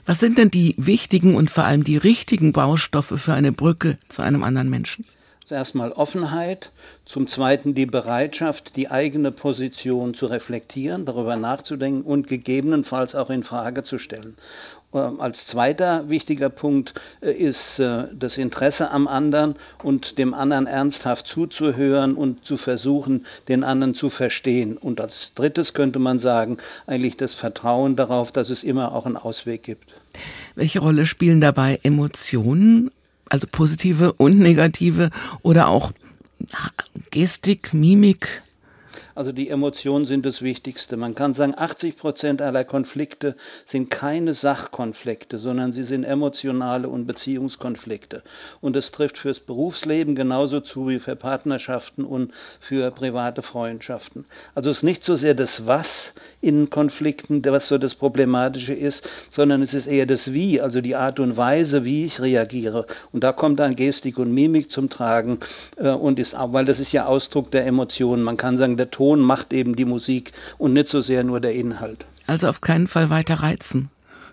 Was 0.06 0.20
sind 0.20 0.38
denn 0.38 0.50
die 0.50 0.74
wichtigen 0.76 1.36
und 1.36 1.50
vor 1.50 1.64
allem 1.64 1.84
die 1.84 1.96
richtigen 1.96 2.52
Baustoffe 2.52 3.14
für 3.16 3.34
eine 3.34 3.52
Brücke 3.52 3.98
zu 4.08 4.22
einem 4.22 4.42
anderen 4.42 4.70
Menschen? 4.70 5.04
Erstmal 5.50 5.92
Offenheit, 5.92 6.70
zum 7.06 7.26
Zweiten 7.26 7.74
die 7.74 7.86
Bereitschaft, 7.86 8.76
die 8.76 8.90
eigene 8.90 9.32
Position 9.32 10.12
zu 10.12 10.26
reflektieren, 10.26 11.06
darüber 11.06 11.36
nachzudenken 11.36 12.02
und 12.02 12.28
gegebenenfalls 12.28 13.14
auch 13.14 13.30
in 13.30 13.44
Frage 13.44 13.82
zu 13.82 13.98
stellen. 13.98 14.36
Ähm, 14.94 15.20
als 15.20 15.44
zweiter 15.44 16.08
wichtiger 16.08 16.48
Punkt 16.48 16.94
äh, 17.20 17.30
ist 17.30 17.78
äh, 17.78 18.04
das 18.18 18.38
Interesse 18.38 18.90
am 18.90 19.06
anderen 19.06 19.56
und 19.82 20.16
dem 20.16 20.32
anderen 20.32 20.66
ernsthaft 20.66 21.26
zuzuhören 21.26 22.14
und 22.14 22.44
zu 22.44 22.56
versuchen, 22.56 23.26
den 23.48 23.64
anderen 23.64 23.94
zu 23.94 24.08
verstehen. 24.08 24.78
Und 24.78 25.00
als 25.00 25.32
drittes 25.34 25.74
könnte 25.74 25.98
man 25.98 26.20
sagen, 26.20 26.56
eigentlich 26.86 27.18
das 27.18 27.34
Vertrauen 27.34 27.96
darauf, 27.96 28.32
dass 28.32 28.48
es 28.48 28.62
immer 28.62 28.94
auch 28.94 29.04
einen 29.04 29.18
Ausweg 29.18 29.62
gibt. 29.62 29.90
Welche 30.54 30.78
Rolle 30.78 31.04
spielen 31.04 31.42
dabei 31.42 31.78
Emotionen, 31.82 32.90
also 33.28 33.46
positive 33.50 34.14
und 34.14 34.38
negative 34.38 35.10
oder 35.42 35.68
auch 35.68 35.92
Gestik, 37.10 37.74
Mimik, 37.74 38.42
also 39.18 39.32
die 39.32 39.48
Emotionen 39.48 40.04
sind 40.04 40.24
das 40.24 40.42
Wichtigste. 40.42 40.96
Man 40.96 41.16
kann 41.16 41.34
sagen, 41.34 41.52
80 41.56 41.96
Prozent 41.96 42.40
aller 42.40 42.62
Konflikte 42.62 43.34
sind 43.66 43.90
keine 43.90 44.32
Sachkonflikte, 44.32 45.38
sondern 45.38 45.72
sie 45.72 45.82
sind 45.82 46.04
emotionale 46.04 46.88
und 46.88 47.06
Beziehungskonflikte. 47.06 48.22
Und 48.60 48.76
das 48.76 48.92
trifft 48.92 49.18
fürs 49.18 49.40
Berufsleben 49.40 50.14
genauso 50.14 50.60
zu 50.60 50.88
wie 50.88 51.00
für 51.00 51.16
Partnerschaften 51.16 52.04
und 52.04 52.32
für 52.60 52.92
private 52.92 53.42
Freundschaften. 53.42 54.24
Also 54.54 54.70
es 54.70 54.78
ist 54.78 54.82
nicht 54.84 55.04
so 55.04 55.16
sehr 55.16 55.34
das 55.34 55.66
Was 55.66 56.12
in 56.40 56.70
Konflikten, 56.70 57.44
was 57.44 57.66
so 57.66 57.76
das 57.76 57.96
Problematische 57.96 58.74
ist, 58.74 59.08
sondern 59.30 59.62
es 59.62 59.74
ist 59.74 59.88
eher 59.88 60.06
das 60.06 60.32
Wie, 60.32 60.60
also 60.60 60.80
die 60.80 60.94
Art 60.94 61.18
und 61.18 61.36
Weise, 61.36 61.84
wie 61.84 62.04
ich 62.04 62.20
reagiere. 62.20 62.86
Und 63.10 63.24
da 63.24 63.32
kommt 63.32 63.58
dann 63.58 63.74
Gestik 63.74 64.16
und 64.18 64.32
Mimik 64.32 64.70
zum 64.70 64.88
Tragen 64.88 65.40
äh, 65.76 65.90
und 65.90 66.20
ist 66.20 66.36
weil 66.38 66.66
das 66.66 66.78
ist 66.78 66.92
ja 66.92 67.06
Ausdruck 67.06 67.50
der 67.50 67.66
Emotionen. 67.66 68.22
Man 68.22 68.36
kann 68.36 68.58
sagen, 68.58 68.76
der 68.76 68.92
Ton 68.92 69.07
Ton 69.08 69.20
macht 69.20 69.54
eben 69.54 69.74
die 69.74 69.86
Musik 69.86 70.32
und 70.58 70.74
nicht 70.74 70.90
so 70.90 71.00
sehr 71.00 71.24
nur 71.24 71.40
der 71.40 71.54
Inhalt. 71.54 72.04
Also 72.26 72.46
auf 72.46 72.60
keinen 72.60 72.88
Fall 72.88 73.08
weiter 73.08 73.36
reizen. 73.36 73.88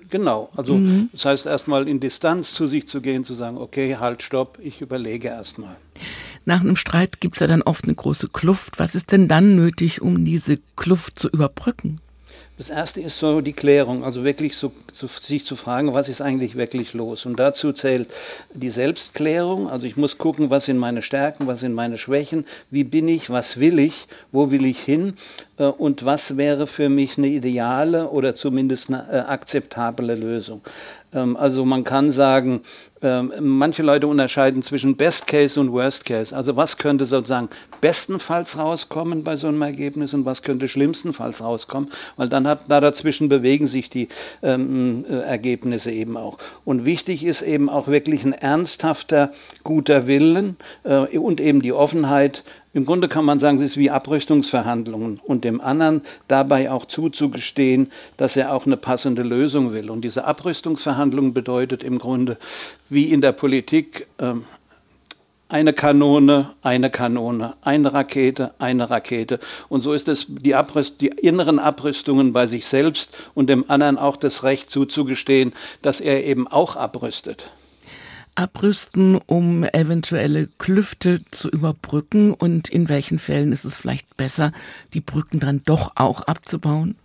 Genau, 0.09 0.49
also 0.57 0.73
mhm. 0.75 1.07
das 1.13 1.23
heißt 1.23 1.45
erstmal 1.45 1.87
in 1.87 2.01
Distanz 2.01 2.51
zu 2.51 2.67
sich 2.67 2.89
zu 2.89 2.99
gehen, 2.99 3.23
zu 3.23 3.35
sagen, 3.35 3.57
okay, 3.57 3.95
halt, 3.97 4.21
stopp, 4.21 4.59
ich 4.61 4.81
überlege 4.81 5.29
erstmal. 5.29 5.77
Nach 6.43 6.59
einem 6.59 6.75
Streit 6.75 7.21
gibt 7.21 7.35
es 7.35 7.39
ja 7.39 7.47
dann 7.47 7.61
oft 7.61 7.85
eine 7.85 7.95
große 7.95 8.27
Kluft. 8.27 8.77
Was 8.77 8.95
ist 8.95 9.13
denn 9.13 9.29
dann 9.29 9.55
nötig, 9.55 10.01
um 10.01 10.25
diese 10.25 10.59
Kluft 10.75 11.17
zu 11.19 11.29
überbrücken? 11.29 12.01
Das 12.57 12.69
erste 12.69 13.01
ist 13.01 13.19
so 13.19 13.41
die 13.41 13.51
Klärung, 13.51 14.05
also 14.05 14.23
wirklich 14.23 14.55
so, 14.55 14.71
so, 14.93 15.07
sich 15.07 15.45
zu 15.45 15.57
fragen, 15.57 15.93
was 15.93 16.07
ist 16.07 16.21
eigentlich 16.21 16.55
wirklich 16.55 16.93
los. 16.93 17.25
Und 17.25 17.37
dazu 17.37 17.73
zählt 17.73 18.09
die 18.53 18.69
Selbstklärung, 18.69 19.69
also 19.69 19.85
ich 19.85 19.97
muss 19.97 20.17
gucken, 20.17 20.49
was 20.49 20.65
sind 20.65 20.77
meine 20.77 21.01
Stärken, 21.01 21.47
was 21.47 21.59
sind 21.59 21.73
meine 21.73 21.97
Schwächen, 21.97 22.45
wie 22.71 22.85
bin 22.85 23.09
ich, 23.09 23.29
was 23.29 23.59
will 23.59 23.77
ich, 23.79 24.07
wo 24.31 24.51
will 24.51 24.65
ich 24.65 24.79
hin 24.79 25.15
äh, 25.57 25.65
und 25.65 26.05
was 26.05 26.37
wäre 26.37 26.65
für 26.65 26.87
mich 26.87 27.17
eine 27.17 27.27
ideale 27.27 28.09
oder 28.09 28.37
zumindest 28.37 28.87
eine 28.87 29.05
äh, 29.11 29.17
akzeptable 29.17 30.15
Lösung. 30.15 30.61
Ähm, 31.13 31.35
also 31.35 31.65
man 31.65 31.83
kann 31.83 32.13
sagen, 32.13 32.61
ähm, 33.05 33.31
manche 33.39 33.83
Leute 33.83 34.07
unterscheiden 34.07 34.63
zwischen 34.63 34.97
Best 34.97 35.27
Case 35.27 35.59
und 35.59 35.71
Worst 35.71 36.03
Case. 36.05 36.35
Also 36.35 36.55
was 36.55 36.77
könnte 36.77 37.05
sozusagen 37.05 37.49
bestenfalls 37.79 38.57
rauskommen 38.57 39.23
bei 39.23 39.37
so 39.37 39.47
einem 39.47 39.61
Ergebnis 39.61 40.13
und 40.13 40.25
was 40.25 40.41
könnte 40.41 40.67
schlimmstenfalls 40.67 41.41
rauskommen, 41.41 41.91
weil 42.17 42.29
dann 42.29 42.47
hat 42.47 42.61
da 42.67 42.81
dazwischen 42.81 43.29
bewegen 43.29 43.67
sich 43.67 43.89
die 43.89 44.09
ähm, 44.41 45.05
äh, 45.07 45.19
Ergebnisse 45.19 45.91
eben 45.91 46.17
auch. 46.17 46.39
Und 46.65 46.83
wichtig 46.83 47.23
ist 47.23 47.43
eben 47.43 47.69
auch 47.69 47.87
wirklich 47.87 48.25
ein 48.25 48.33
ernsthafter, 48.33 49.31
guter 49.63 50.07
Willen 50.07 50.57
äh, 50.83 51.17
und 51.17 51.39
eben 51.39 51.61
die 51.61 51.73
Offenheit, 51.73 52.43
im 52.75 52.85
Grunde 52.85 53.07
kann 53.07 53.23
man 53.23 53.39
sagen, 53.39 53.57
es 53.57 53.63
ist 53.63 53.77
wie 53.77 53.89
Abrüstungsverhandlungen 53.89 55.21
und 55.23 55.45
dem 55.45 55.61
anderen 55.61 56.01
dabei 56.27 56.69
auch 56.69 56.83
zuzugestehen, 56.83 57.89
dass 58.17 58.35
er 58.35 58.53
auch 58.53 58.65
eine 58.65 58.75
passende 58.75 59.23
Lösung 59.23 59.71
will. 59.71 59.89
Und 59.89 60.01
diese 60.01 60.25
Abrüstungsverhandlung 60.25 61.33
bedeutet 61.33 61.83
im 61.83 61.99
Grunde, 61.99 62.37
wie 62.89 63.05
in 63.13 63.21
der 63.21 63.31
Politik, 63.31 64.07
ähm, 64.19 64.43
eine 65.47 65.71
Kanone, 65.71 66.49
eine 66.63 66.89
Kanone, 66.89 67.53
eine 67.61 67.93
Rakete, 67.93 68.51
eine 68.59 68.89
Rakete. 68.89 69.39
Und 69.69 69.81
so 69.81 69.93
ist 69.93 70.09
es 70.09 70.25
die, 70.27 70.53
Abrüst, 70.53 70.99
die 70.99 71.07
inneren 71.07 71.59
Abrüstungen 71.59 72.33
bei 72.33 72.47
sich 72.47 72.65
selbst 72.65 73.09
und 73.35 73.49
dem 73.49 73.63
anderen 73.69 73.97
auch 73.97 74.17
das 74.17 74.43
Recht 74.43 74.69
zuzugestehen, 74.69 75.53
dass 75.81 76.01
er 76.01 76.25
eben 76.25 76.45
auch 76.45 76.75
abrüstet 76.75 77.45
abrüsten, 78.35 79.19
um 79.25 79.63
eventuelle 79.63 80.47
Klüfte 80.57 81.19
zu 81.31 81.49
überbrücken? 81.49 82.33
Und 82.33 82.69
in 82.69 82.89
welchen 82.89 83.19
Fällen 83.19 83.51
ist 83.51 83.65
es 83.65 83.77
vielleicht 83.77 84.17
besser, 84.17 84.51
die 84.93 85.01
Brücken 85.01 85.39
dann 85.39 85.61
doch 85.65 85.93
auch 85.95 86.21
abzubauen? 86.21 86.95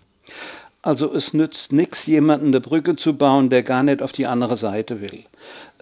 Also 0.83 1.13
es 1.13 1.35
nützt 1.35 1.73
nichts, 1.73 2.07
jemanden 2.07 2.49
eine 2.49 2.61
Brücke 2.61 2.97
zu 2.97 3.15
bauen, 3.15 3.51
der 3.51 3.63
gar 3.63 3.83
nicht 3.83 4.01
auf 4.01 4.13
die 4.13 4.27
andere 4.27 4.57
Seite 4.57 5.01
will. 5.01 5.25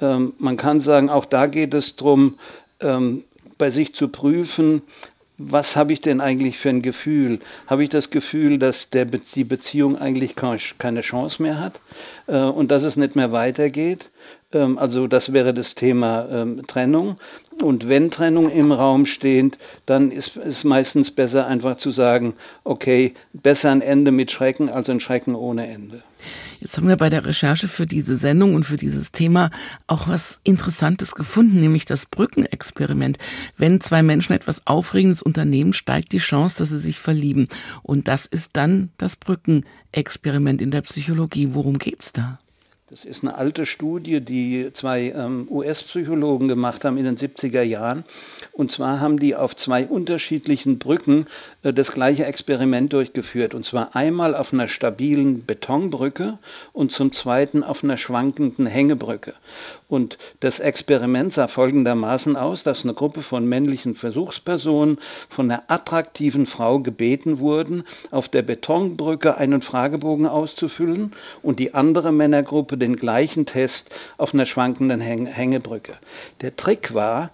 Ähm, 0.01 0.33
man 0.39 0.57
kann 0.57 0.81
sagen, 0.81 1.09
auch 1.09 1.25
da 1.25 1.47
geht 1.47 1.73
es 1.75 1.97
darum, 1.97 2.39
ähm, 2.81 3.25
bei 3.59 3.71
sich 3.71 3.95
zu 3.95 4.09
prüfen, 4.09 4.83
was 5.39 5.77
habe 5.77 5.93
ich 5.93 6.01
denn 6.01 6.21
eigentlich 6.21 6.59
für 6.59 6.69
ein 6.69 6.83
Gefühl? 6.83 7.39
Habe 7.69 7.85
ich 7.85 7.91
das 7.91 8.11
Gefühl, 8.11 8.59
dass 8.59 8.91
der, 8.91 9.05
die 9.05 9.45
Beziehung 9.45 9.97
eigentlich 9.97 10.35
keine 10.35 11.01
Chance 11.01 11.41
mehr 11.41 11.61
hat 11.61 11.75
äh, 12.27 12.39
und 12.41 12.73
dass 12.73 12.83
es 12.83 12.97
nicht 12.97 13.15
mehr 13.15 13.31
weitergeht? 13.31 14.11
Ähm, 14.53 14.79
also 14.79 15.07
das 15.07 15.33
wäre 15.33 15.53
das 15.53 15.75
Thema 15.75 16.29
ähm, 16.31 16.67
Trennung. 16.67 17.19
Und 17.61 17.89
wenn 17.89 18.11
Trennung 18.11 18.51
im 18.51 18.71
Raum 18.71 19.05
steht, 19.05 19.59
dann 19.85 20.13
ist 20.13 20.37
es 20.37 20.63
meistens 20.63 21.11
besser 21.11 21.47
einfach 21.47 21.77
zu 21.77 21.91
sagen, 21.91 22.35
okay, 22.63 23.15
besser 23.33 23.73
ein 23.73 23.81
Ende 23.81 24.13
mit 24.13 24.31
Schrecken 24.31 24.69
als 24.69 24.89
ein 24.89 25.01
Schrecken 25.01 25.35
ohne 25.35 25.67
Ende. 25.67 26.03
Jetzt 26.61 26.77
haben 26.77 26.89
wir 26.89 26.97
bei 26.97 27.11
der 27.11 27.27
Recherche 27.27 27.67
für 27.67 27.87
diese 27.87 28.17
Sendung 28.17 28.55
und 28.55 28.65
für 28.65 28.77
dieses 28.77 29.11
Thema 29.11 29.51
auch 29.89 30.07
was 30.07 30.41
Interessantes 30.45 31.17
gefunden, 31.17 31.61
nämlich 31.61 31.85
das 31.85 32.07
Brückenexperiment. 32.07 33.19
Wenn 33.57 33.81
zwei 33.81 34.05
Menschen 34.05 34.35
etwas 34.35 34.67
Aufregendes 34.67 35.21
unternehmen, 35.21 35.73
steigt 35.73 36.13
die 36.13 36.19
Chance, 36.19 36.59
dass 36.59 36.71
sie 36.71 36.79
sich 36.79 37.01
verlieben. 37.01 37.49
Und 37.83 38.07
das 38.07 38.25
ist 38.27 38.57
dann 38.57 38.91
das 38.99 39.17
Brückenexperiment 39.17 40.63
in 40.63 40.71
der 40.71 40.83
Psychologie. 40.83 41.49
Worum 41.53 41.79
geht's 41.79 42.13
da? 42.13 42.39
Das 42.91 43.05
ist 43.05 43.23
eine 43.23 43.35
alte 43.35 43.67
Studie, 43.67 44.23
die 44.23 44.71
zwei 44.73 45.11
ähm, 45.11 45.47
US-Psychologen 45.51 46.49
gemacht 46.49 46.87
haben 46.87 46.97
in 46.97 47.05
den 47.05 47.19
70er 47.19 47.61
Jahren. 47.61 48.05
Und 48.53 48.73
zwar 48.73 48.99
haben 48.99 49.19
die 49.19 49.37
auf 49.37 49.55
zwei 49.57 49.87
unterschiedlichen 49.87 50.79
Brücken 50.79 51.27
das 51.63 51.91
gleiche 51.91 52.25
Experiment 52.25 52.93
durchgeführt. 52.93 53.53
Und 53.53 53.65
zwar 53.65 53.97
einmal 53.97 54.37
auf 54.37 54.53
einer 54.53 54.69
stabilen 54.69 55.45
Betonbrücke 55.45 56.39
und 56.73 56.93
zum 56.93 57.13
zweiten 57.13 57.65
auf 57.65 57.83
einer 57.83 57.97
schwankenden 57.97 58.67
Hängebrücke. 58.67 59.35
Und 59.89 60.19
das 60.41 60.61
Experiment 60.61 61.33
sah 61.33 61.49
folgendermaßen 61.49 62.37
aus, 62.37 62.63
dass 62.63 62.85
eine 62.85 62.95
Gruppe 62.95 63.23
von 63.23 63.49
männlichen 63.49 63.95
Versuchspersonen 63.95 64.99
von 65.29 65.51
einer 65.51 65.65
attraktiven 65.67 66.47
Frau 66.47 66.79
gebeten 66.79 67.41
wurden, 67.41 67.85
auf 68.11 68.29
der 68.29 68.43
Betonbrücke 68.43 69.37
einen 69.37 69.63
Fragebogen 69.63 70.27
auszufüllen 70.27 71.13
und 71.43 71.59
die 71.59 71.75
andere 71.75 72.13
Männergruppe 72.13 72.79
den 72.79 72.97
gleichen 72.97 73.47
Test 73.47 73.91
auf 74.17 74.33
einer 74.33 74.47
schwankenden 74.47 75.01
Hängebrücke. 75.01 75.95
Der 76.41 76.55
Trick 76.55 76.95
war, 76.95 77.31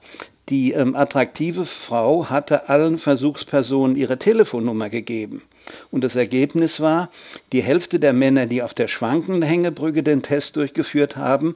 die 0.48 0.72
ähm, 0.72 0.94
attraktive 0.94 1.64
Frau 1.64 2.28
hatte 2.28 2.68
allen 2.68 2.98
Versuchspersonen 2.98 3.96
ihre 3.96 4.18
Telefonnummer 4.18 4.90
gegeben. 4.90 5.42
Und 5.90 6.04
das 6.04 6.14
Ergebnis 6.14 6.80
war, 6.80 7.10
die 7.52 7.62
Hälfte 7.62 7.98
der 7.98 8.12
Männer, 8.12 8.46
die 8.46 8.62
auf 8.62 8.74
der 8.74 8.88
schwankenden 8.88 9.42
Hängebrücke 9.42 10.02
den 10.02 10.22
Test 10.22 10.56
durchgeführt 10.56 11.16
haben, 11.16 11.54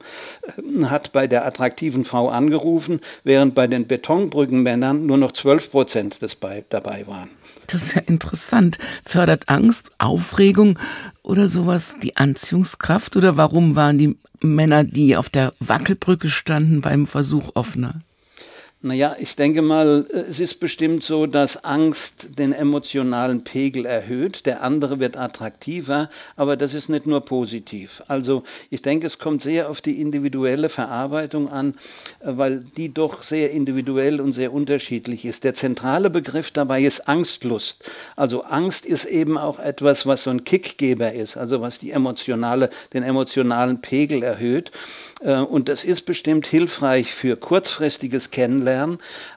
äh, 0.57 0.85
hat 0.85 1.11
bei 1.11 1.27
der 1.27 1.45
attraktiven 1.45 2.05
Frau 2.05 2.29
angerufen, 2.29 3.01
während 3.23 3.53
bei 3.53 3.67
den 3.67 3.85
Betonbrückenmännern 3.87 5.05
nur 5.05 5.17
noch 5.17 5.33
12 5.33 5.71
Prozent 5.71 6.17
dabei 6.69 7.05
waren. 7.07 7.29
Das 7.67 7.83
ist 7.83 7.95
ja 7.95 8.01
interessant. 8.01 8.79
Fördert 9.05 9.47
Angst, 9.47 9.91
Aufregung 9.99 10.79
oder 11.21 11.47
sowas 11.47 11.97
die 12.01 12.17
Anziehungskraft? 12.17 13.15
Oder 13.15 13.37
warum 13.37 13.75
waren 13.75 13.99
die 13.99 14.17
Männer, 14.41 14.83
die 14.83 15.15
auf 15.15 15.29
der 15.29 15.53
Wackelbrücke 15.59 16.29
standen, 16.29 16.81
beim 16.81 17.05
Versuch 17.05 17.51
offener? 17.53 18.01
Naja, 18.81 19.11
ich 19.19 19.35
denke 19.35 19.61
mal, 19.61 20.07
es 20.29 20.39
ist 20.39 20.61
bestimmt 20.61 21.03
so, 21.03 21.25
dass 21.25 21.65
Angst 21.65 22.39
den 22.39 22.53
emotionalen 22.53 23.43
Pegel 23.43 23.85
erhöht, 23.85 24.45
der 24.45 24.63
andere 24.63 25.01
wird 25.01 25.17
attraktiver, 25.17 26.09
aber 26.37 26.55
das 26.55 26.73
ist 26.73 26.87
nicht 26.87 27.05
nur 27.05 27.19
positiv. 27.19 28.01
Also 28.07 28.43
ich 28.69 28.81
denke, 28.81 29.07
es 29.07 29.19
kommt 29.19 29.43
sehr 29.43 29.69
auf 29.69 29.81
die 29.81 29.99
individuelle 29.99 30.69
Verarbeitung 30.69 31.49
an, 31.49 31.75
weil 32.23 32.63
die 32.77 32.93
doch 32.93 33.21
sehr 33.21 33.51
individuell 33.51 34.21
und 34.21 34.31
sehr 34.31 34.53
unterschiedlich 34.53 35.25
ist. 35.25 35.43
Der 35.43 35.55
zentrale 35.55 36.09
Begriff 36.09 36.51
dabei 36.51 36.81
ist 36.83 37.05
Angstlust. 37.05 37.83
Also 38.15 38.43
Angst 38.43 38.85
ist 38.85 39.03
eben 39.03 39.37
auch 39.37 39.59
etwas, 39.59 40.05
was 40.05 40.23
so 40.23 40.29
ein 40.29 40.45
Kickgeber 40.45 41.11
ist, 41.11 41.35
also 41.35 41.59
was 41.59 41.79
die 41.79 41.91
emotionale, 41.91 42.69
den 42.93 43.03
emotionalen 43.03 43.81
Pegel 43.81 44.23
erhöht. 44.23 44.71
Äh, 45.19 45.41
und 45.41 45.67
das 45.67 45.83
ist 45.83 46.05
bestimmt 46.05 46.47
hilfreich 46.47 47.13
für 47.13 47.35
kurzfristiges 47.35 48.31
Kennenlernen, 48.31 48.68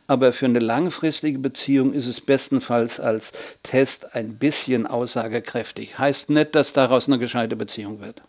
aber 0.07 0.33
für 0.33 0.47
eine 0.47 0.59
langfristige 0.59 1.39
Beziehung 1.39 1.93
ist 1.93 2.07
es 2.07 2.21
bestenfalls 2.21 3.01
als 3.01 3.33
Test 3.63 4.15
ein 4.15 4.37
bisschen 4.37 4.87
aussagekräftig. 4.87 5.99
Heißt 5.99 6.31
nicht, 6.31 6.55
dass 6.55 6.73
daraus 6.73 7.07
eine 7.07 7.19
gescheite 7.19 7.57
Beziehung 7.57 8.01
wird. 8.01 8.23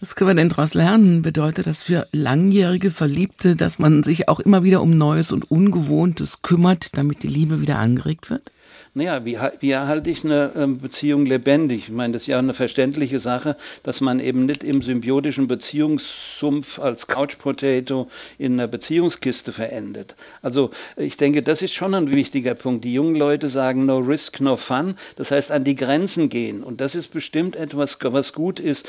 Was 0.00 0.16
können 0.16 0.30
wir 0.30 0.34
denn 0.34 0.48
daraus 0.48 0.74
lernen? 0.74 1.22
Bedeutet 1.22 1.66
das 1.66 1.82
für 1.82 2.06
langjährige 2.12 2.90
Verliebte, 2.90 3.54
dass 3.54 3.78
man 3.78 4.02
sich 4.02 4.28
auch 4.28 4.40
immer 4.40 4.64
wieder 4.64 4.82
um 4.82 4.96
Neues 4.96 5.30
und 5.30 5.50
Ungewohntes 5.50 6.42
kümmert, 6.42 6.96
damit 6.96 7.22
die 7.22 7.28
Liebe 7.28 7.60
wieder 7.60 7.78
angeregt 7.78 8.30
wird? 8.30 8.50
Naja, 8.94 9.24
wie, 9.24 9.38
wie 9.60 9.70
erhalte 9.70 10.10
ich 10.10 10.22
eine 10.22 10.52
ähm, 10.54 10.78
Beziehung 10.78 11.24
lebendig? 11.24 11.84
Ich 11.88 11.94
meine, 11.94 12.12
das 12.12 12.24
ist 12.24 12.26
ja 12.26 12.38
eine 12.38 12.52
verständliche 12.52 13.20
Sache, 13.20 13.56
dass 13.82 14.02
man 14.02 14.20
eben 14.20 14.44
nicht 14.44 14.62
im 14.62 14.82
symbiotischen 14.82 15.48
Beziehungssumpf 15.48 16.78
als 16.78 17.06
Couch 17.06 17.38
Potato 17.38 18.08
in 18.36 18.54
einer 18.54 18.68
Beziehungskiste 18.68 19.54
verendet. 19.54 20.14
Also 20.42 20.70
ich 20.96 21.16
denke, 21.16 21.42
das 21.42 21.62
ist 21.62 21.72
schon 21.72 21.94
ein 21.94 22.10
wichtiger 22.10 22.54
Punkt. 22.54 22.84
Die 22.84 22.92
jungen 22.92 23.16
Leute 23.16 23.48
sagen 23.48 23.86
no 23.86 23.98
risk, 23.98 24.40
no 24.40 24.58
fun. 24.58 24.96
Das 25.16 25.30
heißt, 25.30 25.50
an 25.50 25.64
die 25.64 25.74
Grenzen 25.74 26.28
gehen. 26.28 26.62
Und 26.62 26.82
das 26.82 26.94
ist 26.94 27.08
bestimmt 27.12 27.56
etwas, 27.56 27.96
was 28.02 28.34
gut 28.34 28.60
ist, 28.60 28.86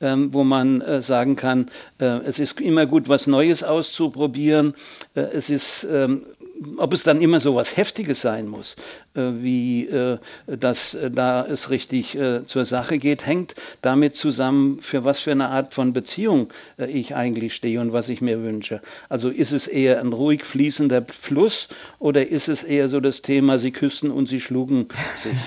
ähm, 0.00 0.32
wo 0.32 0.42
man 0.42 0.80
äh, 0.80 1.00
sagen 1.00 1.36
kann, 1.36 1.70
äh, 2.00 2.18
es 2.24 2.40
ist 2.40 2.60
immer 2.60 2.86
gut, 2.86 3.08
was 3.08 3.28
Neues 3.28 3.62
auszuprobieren. 3.62 4.74
Äh, 5.14 5.20
es 5.20 5.48
ist 5.48 5.86
ähm, 5.88 6.22
ob 6.76 6.92
es 6.92 7.02
dann 7.02 7.20
immer 7.20 7.40
so 7.40 7.54
was 7.54 7.76
Heftiges 7.76 8.20
sein 8.20 8.46
muss, 8.46 8.76
äh, 9.14 9.20
wie 9.40 9.86
äh, 9.86 10.18
dass 10.46 10.94
äh, 10.94 11.10
da 11.10 11.44
es 11.46 11.70
richtig 11.70 12.16
äh, 12.16 12.46
zur 12.46 12.64
Sache 12.64 12.98
geht, 12.98 13.26
hängt 13.26 13.54
damit 13.82 14.16
zusammen, 14.16 14.80
für 14.80 15.04
was 15.04 15.20
für 15.20 15.32
eine 15.32 15.48
Art 15.48 15.74
von 15.74 15.92
Beziehung 15.92 16.52
äh, 16.78 16.86
ich 16.86 17.14
eigentlich 17.14 17.54
stehe 17.54 17.80
und 17.80 17.92
was 17.92 18.08
ich 18.08 18.20
mir 18.20 18.42
wünsche. 18.42 18.80
Also 19.08 19.28
ist 19.28 19.52
es 19.52 19.66
eher 19.66 20.00
ein 20.00 20.12
ruhig 20.12 20.44
fließender 20.44 21.04
Fluss 21.08 21.68
oder 21.98 22.28
ist 22.28 22.48
es 22.48 22.62
eher 22.62 22.88
so 22.88 23.00
das 23.00 23.22
Thema, 23.22 23.58
sie 23.58 23.72
küssten 23.72 24.10
und 24.10 24.28
sie 24.28 24.40
schlugen 24.40 24.88
sich? 25.22 25.34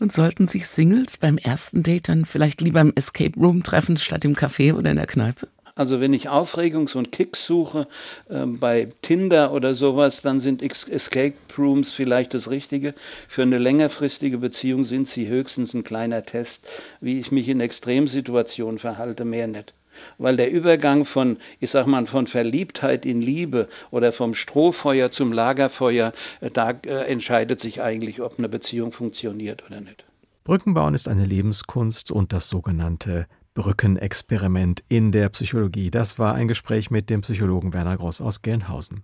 Und 0.00 0.12
sollten 0.12 0.48
sich 0.48 0.66
Singles 0.66 1.18
beim 1.18 1.38
ersten 1.38 1.82
Date 1.82 2.08
dann 2.08 2.24
vielleicht 2.24 2.60
lieber 2.60 2.80
im 2.80 2.92
Escape 2.96 3.38
Room 3.38 3.62
treffen 3.62 3.96
statt 3.96 4.24
im 4.24 4.34
Café 4.34 4.74
oder 4.74 4.90
in 4.90 4.96
der 4.96 5.06
Kneipe? 5.06 5.48
Also 5.76 6.00
wenn 6.00 6.12
ich 6.12 6.28
Aufregungs- 6.28 6.94
und 6.94 7.10
Kicks 7.10 7.46
suche 7.46 7.88
äh, 8.28 8.46
bei 8.46 8.88
Tinder 9.02 9.52
oder 9.52 9.74
sowas, 9.74 10.22
dann 10.22 10.38
sind 10.38 10.62
Escape 10.62 11.34
Rooms 11.58 11.90
vielleicht 11.90 12.34
das 12.34 12.48
Richtige. 12.48 12.94
Für 13.28 13.42
eine 13.42 13.58
längerfristige 13.58 14.38
Beziehung 14.38 14.84
sind 14.84 15.08
sie 15.08 15.26
höchstens 15.26 15.74
ein 15.74 15.82
kleiner 15.82 16.24
Test, 16.24 16.64
wie 17.00 17.18
ich 17.18 17.32
mich 17.32 17.48
in 17.48 17.60
Extremsituationen 17.60 18.78
verhalte, 18.78 19.24
mehr 19.24 19.48
nicht. 19.48 19.74
Weil 20.18 20.36
der 20.36 20.50
Übergang 20.50 21.04
von, 21.04 21.38
ich 21.58 21.70
sag 21.70 21.86
mal, 21.86 22.06
von 22.06 22.28
Verliebtheit 22.28 23.04
in 23.04 23.20
Liebe 23.20 23.68
oder 23.90 24.12
vom 24.12 24.34
Strohfeuer 24.34 25.10
zum 25.10 25.32
Lagerfeuer, 25.32 26.12
äh, 26.40 26.50
da 26.50 26.70
äh, 26.70 27.10
entscheidet 27.10 27.60
sich 27.60 27.82
eigentlich, 27.82 28.20
ob 28.20 28.38
eine 28.38 28.48
Beziehung 28.48 28.92
funktioniert 28.92 29.64
oder 29.66 29.80
nicht. 29.80 30.04
Brückenbauen 30.44 30.94
ist 30.94 31.08
eine 31.08 31.24
Lebenskunst 31.24 32.12
und 32.12 32.32
das 32.32 32.48
sogenannte 32.48 33.26
Brückenexperiment 33.54 34.82
in 34.88 35.12
der 35.12 35.28
Psychologie. 35.30 35.90
Das 35.90 36.18
war 36.18 36.34
ein 36.34 36.48
Gespräch 36.48 36.90
mit 36.90 37.08
dem 37.08 37.22
Psychologen 37.22 37.72
Werner 37.72 37.96
Gross 37.96 38.20
aus 38.20 38.42
Gelnhausen. 38.42 39.02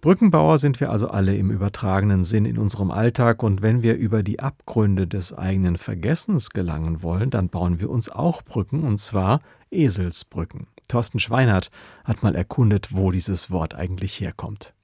Brückenbauer 0.00 0.58
sind 0.58 0.80
wir 0.80 0.90
also 0.90 1.08
alle 1.08 1.36
im 1.36 1.50
übertragenen 1.50 2.24
Sinn 2.24 2.44
in 2.44 2.58
unserem 2.58 2.90
Alltag 2.90 3.42
und 3.42 3.62
wenn 3.62 3.82
wir 3.82 3.94
über 3.94 4.22
die 4.22 4.40
Abgründe 4.40 5.06
des 5.06 5.32
eigenen 5.32 5.76
Vergessens 5.76 6.50
gelangen 6.50 7.02
wollen, 7.02 7.30
dann 7.30 7.48
bauen 7.48 7.80
wir 7.80 7.90
uns 7.90 8.08
auch 8.08 8.42
Brücken 8.42 8.82
und 8.82 8.98
zwar 8.98 9.40
Eselsbrücken. 9.70 10.66
Thorsten 10.88 11.18
Schweinert 11.18 11.70
hat 12.04 12.22
mal 12.22 12.34
erkundet, 12.34 12.88
wo 12.90 13.10
dieses 13.10 13.50
Wort 13.50 13.74
eigentlich 13.74 14.20
herkommt. 14.20 14.74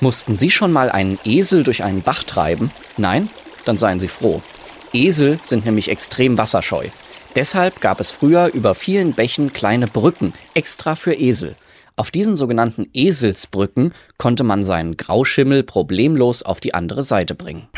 Mussten 0.00 0.36
Sie 0.36 0.50
schon 0.50 0.72
mal 0.72 0.90
einen 0.90 1.18
Esel 1.24 1.64
durch 1.64 1.82
einen 1.82 2.02
Bach 2.02 2.22
treiben? 2.24 2.70
Nein? 2.96 3.28
Dann 3.64 3.78
seien 3.78 4.00
Sie 4.00 4.08
froh. 4.08 4.42
Esel 4.92 5.38
sind 5.42 5.64
nämlich 5.64 5.90
extrem 5.90 6.36
wasserscheu. 6.38 6.88
Deshalb 7.34 7.80
gab 7.80 8.00
es 8.00 8.10
früher 8.10 8.52
über 8.52 8.74
vielen 8.74 9.14
Bächen 9.14 9.52
kleine 9.52 9.86
Brücken, 9.86 10.34
extra 10.54 10.96
für 10.96 11.14
Esel. 11.14 11.56
Auf 11.96 12.10
diesen 12.10 12.36
sogenannten 12.36 12.88
Eselsbrücken 12.92 13.94
konnte 14.18 14.44
man 14.44 14.64
seinen 14.64 14.96
Grauschimmel 14.96 15.62
problemlos 15.62 16.42
auf 16.42 16.60
die 16.60 16.74
andere 16.74 17.02
Seite 17.02 17.34
bringen. 17.34 17.68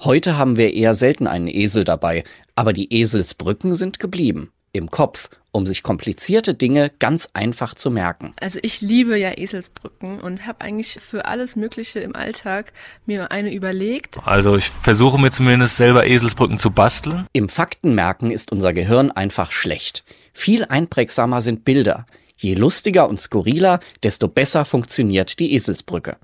Heute 0.00 0.38
haben 0.38 0.56
wir 0.56 0.72
eher 0.74 0.94
selten 0.94 1.26
einen 1.26 1.48
Esel 1.48 1.84
dabei, 1.84 2.24
aber 2.54 2.72
die 2.72 2.92
Eselsbrücken 2.92 3.74
sind 3.74 3.98
geblieben 3.98 4.52
im 4.72 4.90
Kopf, 4.90 5.28
um 5.58 5.66
sich 5.66 5.82
komplizierte 5.82 6.54
Dinge 6.54 6.90
ganz 7.00 7.28
einfach 7.34 7.74
zu 7.74 7.90
merken. 7.90 8.32
Also 8.40 8.60
ich 8.62 8.80
liebe 8.80 9.18
ja 9.18 9.36
Eselsbrücken 9.36 10.20
und 10.20 10.46
habe 10.46 10.60
eigentlich 10.62 10.98
für 11.00 11.26
alles 11.26 11.56
Mögliche 11.56 11.98
im 11.98 12.14
Alltag 12.14 12.72
mir 13.06 13.32
eine 13.32 13.52
überlegt. 13.52 14.18
Also 14.24 14.56
ich 14.56 14.70
versuche 14.70 15.20
mir 15.20 15.30
zumindest 15.30 15.76
selber 15.76 16.06
Eselsbrücken 16.06 16.58
zu 16.58 16.70
basteln. 16.70 17.26
Im 17.32 17.48
Faktenmerken 17.48 18.30
ist 18.30 18.52
unser 18.52 18.72
Gehirn 18.72 19.10
einfach 19.10 19.50
schlecht. 19.50 20.04
Viel 20.32 20.64
einprägsamer 20.64 21.42
sind 21.42 21.64
Bilder. 21.64 22.06
Je 22.36 22.54
lustiger 22.54 23.08
und 23.08 23.20
skurriler, 23.20 23.80
desto 24.04 24.28
besser 24.28 24.64
funktioniert 24.64 25.40
die 25.40 25.54
Eselsbrücke. 25.54 26.18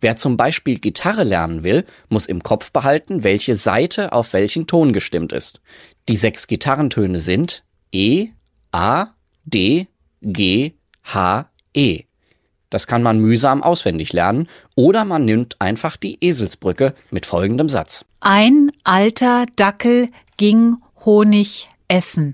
Wer 0.00 0.16
zum 0.16 0.36
Beispiel 0.36 0.80
Gitarre 0.80 1.22
lernen 1.22 1.62
will, 1.62 1.84
muss 2.08 2.26
im 2.26 2.42
Kopf 2.42 2.72
behalten, 2.72 3.22
welche 3.22 3.54
Seite 3.54 4.12
auf 4.12 4.32
welchen 4.32 4.66
Ton 4.66 4.92
gestimmt 4.92 5.32
ist. 5.32 5.60
Die 6.08 6.16
sechs 6.16 6.48
Gitarrentöne 6.48 7.20
sind 7.20 7.62
E, 7.92 8.30
A, 8.72 9.08
D, 9.44 9.86
G, 10.22 10.72
H, 11.04 11.46
E. 11.74 12.04
Das 12.70 12.86
kann 12.86 13.02
man 13.02 13.18
mühsam 13.18 13.62
auswendig 13.62 14.14
lernen 14.14 14.48
oder 14.74 15.04
man 15.04 15.26
nimmt 15.26 15.60
einfach 15.60 15.98
die 15.98 16.16
Eselsbrücke 16.24 16.94
mit 17.10 17.26
folgendem 17.26 17.68
Satz. 17.68 18.06
Ein 18.20 18.72
alter 18.82 19.44
Dackel 19.56 20.08
ging 20.38 20.76
Honig 21.04 21.68
essen. 21.88 22.32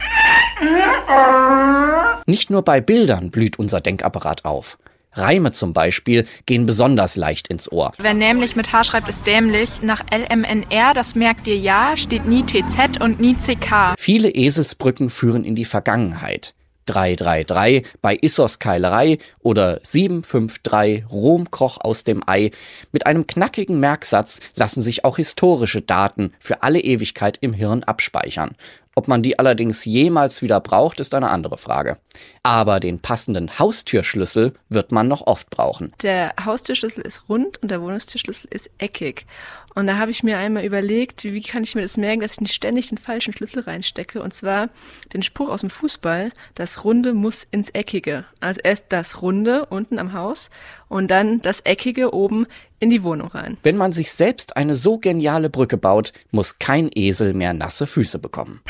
Nicht 2.27 2.51
nur 2.51 2.63
bei 2.63 2.81
Bildern 2.81 3.31
blüht 3.31 3.59
unser 3.59 3.81
Denkapparat 3.81 4.45
auf. 4.45 4.79
Reime 5.19 5.53
zum 5.53 5.73
Beispiel 5.73 6.27
gehen 6.47 6.67
besonders 6.67 7.17
leicht 7.17 7.49
ins 7.49 7.71
Ohr. 7.71 7.93
Wer 7.99 8.15
nämlich 8.15 8.57
mit 8.57 8.73
H 8.73 8.85
schreibt, 8.85 9.09
ist 9.09 9.27
dämlich. 9.27 9.83
Nach 9.83 10.05
LMNR, 10.11 10.95
das 10.95 11.15
merkt 11.15 11.47
ihr 11.47 11.57
ja, 11.57 11.97
steht 11.97 12.27
nie 12.27 12.45
TZ 12.45 13.01
und 13.01 13.21
nie 13.21 13.35
CK. 13.35 13.95
Viele 13.99 14.31
Eselsbrücken 14.31 15.11
führen 15.11 15.45
in 15.45 15.55
die 15.55 15.65
Vergangenheit. 15.65 16.55
333 16.89 17.87
bei 18.01 18.17
Issos 18.17 18.59
Keilerei 18.59 19.19
oder 19.41 19.81
753 19.83 21.05
Rom 21.11 21.51
kroch 21.51 21.79
aus 21.81 22.05
dem 22.05 22.23
Ei. 22.27 22.51
Mit 22.93 23.07
einem 23.07 23.27
knackigen 23.27 23.79
Merksatz 23.79 24.41
lassen 24.55 24.83
sich 24.83 25.05
auch 25.05 25.17
historische 25.17 25.83
Daten 25.83 26.33
für 26.41 26.63
alle 26.63 26.81
Ewigkeit 26.81 27.39
im 27.41 27.53
Hirn 27.53 27.85
abspeichern. 27.85 28.57
Ob 28.99 29.07
man 29.07 29.23
die 29.23 29.39
allerdings 29.39 29.85
jemals 29.85 30.43
wieder 30.43 30.59
braucht, 30.59 30.99
ist 30.99 31.15
eine 31.15 31.31
andere 31.31 31.57
Frage. 31.57 31.99
Aber 32.43 32.81
den 32.81 32.99
passenden 32.99 33.57
Haustürschlüssel 33.57 34.55
wird 34.71 34.91
man 34.91 35.07
noch 35.07 35.25
oft 35.29 35.51
brauchen. 35.51 35.93
Der 36.03 36.35
Haustürschlüssel 36.45 37.07
ist 37.07 37.29
rund 37.29 37.63
und 37.63 37.71
der 37.71 37.81
Wohnungstürschlüssel 37.81 38.49
ist 38.51 38.73
eckig. 38.79 39.25
Und 39.75 39.87
da 39.87 39.99
habe 39.99 40.11
ich 40.11 40.23
mir 40.23 40.39
einmal 40.39 40.65
überlegt, 40.65 41.25
wie 41.25 41.43
kann 41.43 41.63
ich 41.63 41.75
mir 41.75 41.83
das 41.83 41.97
merken, 41.97 42.21
dass 42.21 42.33
ich 42.33 42.41
nicht 42.41 42.55
ständig 42.55 42.89
den 42.89 42.99
falschen 42.99 43.33
Schlüssel 43.33 43.63
reinstecke. 43.63 44.23
Und 44.23 44.35
zwar 44.35 44.71
den 45.13 45.23
Spruch 45.23 45.51
aus 45.51 45.61
dem 45.61 45.71
Fußball, 45.71 46.33
das 46.55 46.85
Runde 46.85 47.15
muss 47.15 47.47
ins 47.51 47.71
Eckige. 47.71 48.25
Also 48.41 48.61
erst 48.65 48.87
das 48.89 49.23
Runde 49.23 49.67
unten 49.67 49.99
am 49.99 50.13
Haus 50.13 50.51
und 50.89 51.11
dann 51.11 51.43
das 51.43 51.61
Eckige 51.61 52.13
oben 52.13 52.47
in 52.81 52.91
die 52.91 53.03
Wohnung 53.03 53.29
rein. 53.29 53.57
Wenn 53.63 53.77
man 53.77 53.93
sich 53.93 54.13
selbst 54.13 54.57
eine 54.57 54.75
so 54.75 54.99
geniale 54.99 55.51
Brücke 55.51 55.77
baut, 55.77 56.13
muss 56.31 56.59
kein 56.59 56.91
Esel 56.95 57.35
mehr 57.35 57.53
nasse 57.53 57.87
Füße 57.87 58.19
bekommen. 58.19 58.61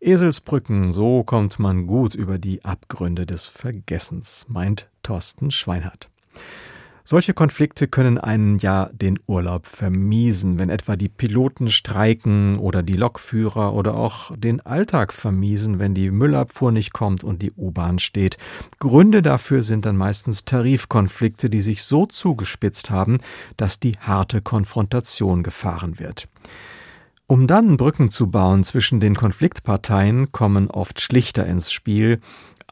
Eselsbrücken, 0.00 0.92
so 0.92 1.22
kommt 1.24 1.58
man 1.58 1.86
gut 1.86 2.14
über 2.14 2.38
die 2.38 2.64
Abgründe 2.64 3.24
des 3.24 3.46
Vergessens, 3.46 4.46
meint 4.48 4.90
Thorsten 5.02 5.50
Schweinhardt. 5.50 6.10
Solche 7.06 7.34
Konflikte 7.34 7.86
können 7.86 8.16
einen 8.16 8.58
ja 8.58 8.88
den 8.90 9.18
Urlaub 9.26 9.66
vermiesen, 9.66 10.58
wenn 10.58 10.70
etwa 10.70 10.96
die 10.96 11.10
Piloten 11.10 11.70
streiken 11.70 12.58
oder 12.58 12.82
die 12.82 12.94
Lokführer 12.94 13.74
oder 13.74 13.94
auch 13.94 14.34
den 14.34 14.62
Alltag 14.62 15.12
vermiesen, 15.12 15.78
wenn 15.78 15.92
die 15.92 16.10
Müllabfuhr 16.10 16.72
nicht 16.72 16.94
kommt 16.94 17.22
und 17.22 17.42
die 17.42 17.52
U-Bahn 17.52 17.98
steht. 17.98 18.38
Gründe 18.78 19.20
dafür 19.20 19.62
sind 19.62 19.84
dann 19.84 19.98
meistens 19.98 20.46
Tarifkonflikte, 20.46 21.50
die 21.50 21.60
sich 21.60 21.82
so 21.82 22.06
zugespitzt 22.06 22.88
haben, 22.88 23.18
dass 23.58 23.78
die 23.78 23.98
harte 24.00 24.40
Konfrontation 24.40 25.42
gefahren 25.42 25.98
wird. 25.98 26.26
Um 27.26 27.46
dann 27.46 27.78
Brücken 27.78 28.10
zu 28.10 28.28
bauen 28.28 28.64
zwischen 28.64 29.00
den 29.00 29.14
Konfliktparteien, 29.14 30.32
kommen 30.32 30.70
oft 30.70 31.00
Schlichter 31.00 31.46
ins 31.46 31.72
Spiel, 31.72 32.20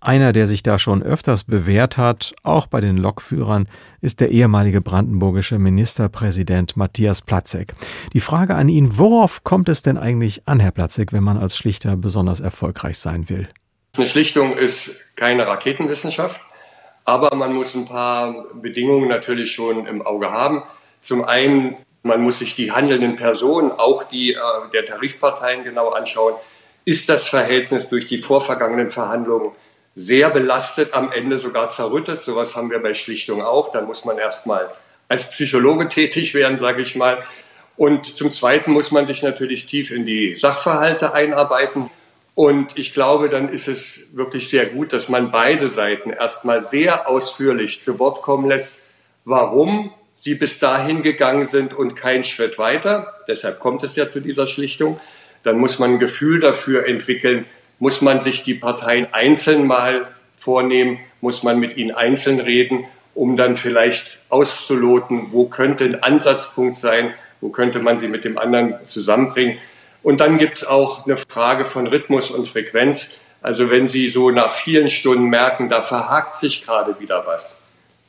einer, 0.03 0.33
der 0.33 0.47
sich 0.47 0.63
da 0.63 0.79
schon 0.79 1.03
öfters 1.03 1.45
bewährt 1.45 1.97
hat, 1.97 2.35
auch 2.43 2.67
bei 2.67 2.81
den 2.81 2.97
Lokführern, 2.97 3.69
ist 4.01 4.21
der 4.21 4.31
ehemalige 4.31 4.81
brandenburgische 4.81 5.59
Ministerpräsident 5.59 6.77
Matthias 6.77 7.23
Platzek. 7.23 7.75
Die 8.13 8.21
Frage 8.21 8.55
an 8.55 8.69
ihn, 8.69 8.99
worauf 8.99 9.45
kommt 9.45 9.69
es 9.69 9.83
denn 9.83 9.97
eigentlich 9.97 10.43
an, 10.47 10.61
Herr 10.61 10.73
Platzek, 10.73 11.13
wenn 11.13 11.25
man 11.25 11.39
als 11.39 11.57
Schlichter 11.57 11.97
besonders 11.97 12.41
erfolgreich 12.41 12.99
sein 12.99 13.29
will? 13.29 13.49
Eine 13.97 14.07
Schlichtung 14.07 14.57
ist 14.57 15.17
keine 15.17 15.47
Raketenwissenschaft, 15.47 16.41
aber 17.05 17.35
man 17.37 17.53
muss 17.53 17.75
ein 17.75 17.87
paar 17.87 18.47
Bedingungen 18.55 19.09
natürlich 19.09 19.53
schon 19.53 19.87
im 19.87 20.03
Auge 20.03 20.31
haben. 20.31 20.63
Zum 21.01 21.25
einen, 21.25 21.77
man 22.03 22.23
muss 22.23 22.39
sich 22.39 22.55
die 22.55 22.73
handelnden 22.73 23.17
Personen, 23.17 23.71
auch 23.71 24.05
die 24.05 24.33
äh, 24.33 24.39
der 24.73 24.85
Tarifparteien 24.85 25.63
genau 25.63 25.91
anschauen. 25.91 26.35
Ist 26.85 27.09
das 27.09 27.29
Verhältnis 27.29 27.89
durch 27.91 28.07
die 28.07 28.19
vorvergangenen 28.19 28.91
Verhandlungen 28.91 29.53
sehr 29.95 30.31
belastet, 30.31 30.95
am 30.95 31.13
Ende 31.13 31.39
sogar 31.39 31.69
zerrüttet. 31.69 32.23
Sowas 32.23 32.57
haben 32.57 32.71
wir 32.71 32.79
bei 32.79 32.95
Schlichtung 32.95 33.43
auch. 33.43 33.73
Dann 33.73 33.87
muss 33.87 34.05
man 34.05 34.19
erstmal 34.19 34.71
als 35.09 35.31
Psychologe 35.31 35.89
tätig 35.91 36.35
werden, 36.35 36.59
sage 36.59 36.83
ich 36.83 36.97
mal. 36.97 37.23
Und 37.77 38.17
zum 38.17 38.31
Zweiten 38.33 38.73
muss 38.73 38.91
man 38.91 39.07
sich 39.07 39.23
natürlich 39.23 39.67
tief 39.67 39.91
in 39.91 40.07
die 40.07 40.37
Sachverhalte 40.37 41.15
einarbeiten. 41.15 41.91
Und 42.35 42.79
ich 42.79 42.95
glaube, 42.95 43.29
dann 43.29 43.51
ist 43.51 43.69
es 43.69 44.15
wirklich 44.15 44.49
sehr 44.49 44.67
gut, 44.67 44.93
dass 44.93 45.09
man 45.09 45.31
beide 45.31 45.69
Seiten 45.69 46.11
erstmal 46.11 46.63
sehr 46.63 47.09
ausführlich 47.09 47.81
zu 47.81 47.99
Wort 47.99 48.23
kommen 48.23 48.49
lässt, 48.49 48.83
warum 49.25 49.93
sie 50.17 50.35
bis 50.35 50.59
dahin 50.59 51.03
gegangen 51.03 51.45
sind 51.45 51.75
und 51.75 51.95
keinen 51.95 52.25
Schritt 52.25 52.59
weiter. 52.59 53.13
Deshalb 53.29 53.59
kommt 53.59 53.83
es 53.83 53.97
ja 53.97 54.09
zu 54.09 54.21
dieser 54.21 54.47
Schlichtung. 54.47 54.95
Dann 55.43 55.59
muss 55.59 55.79
man 55.79 55.95
ein 55.95 55.99
Gefühl 55.99 56.41
dafür 56.41 56.87
entwickeln, 56.87 57.45
muss 57.83 58.01
man 58.01 58.21
sich 58.21 58.45
die 58.45 58.55
Parteien 58.55 59.09
einzeln 59.13 59.67
mal 59.67 60.07
vornehmen, 60.37 61.01
muss 61.21 61.43
man 61.43 61.59
mit 61.59 61.77
ihnen 61.77 61.91
einzeln 61.91 62.39
reden, 62.39 62.85
um 63.13 63.37
dann 63.37 63.57
vielleicht 63.57 64.19
auszuloten, 64.29 65.33
wo 65.33 65.47
könnte 65.47 65.83
ein 65.83 66.01
Ansatzpunkt 66.01 66.77
sein, 66.77 67.13
wo 67.41 67.49
könnte 67.49 67.81
man 67.81 67.99
sie 67.99 68.07
mit 68.07 68.23
dem 68.23 68.39
anderen 68.39 68.77
zusammenbringen. 68.85 69.59
Und 70.05 70.21
dann 70.21 70.39
gibt 70.39 70.59
es 70.59 70.65
auch 70.65 71.07
eine 71.07 71.17
Frage 71.17 71.65
von 71.65 71.89
Rhythmus 71.89 72.31
und 72.31 72.47
Frequenz. 72.47 73.19
Also 73.41 73.69
wenn 73.69 73.89
Sie 73.89 74.11
so 74.11 74.31
nach 74.31 74.53
vielen 74.53 74.89
Stunden 74.89 75.25
merken, 75.25 75.69
da 75.69 75.83
verhakt 75.83 76.37
sich 76.37 76.65
gerade 76.65 77.01
wieder 77.01 77.27
was, 77.27 77.63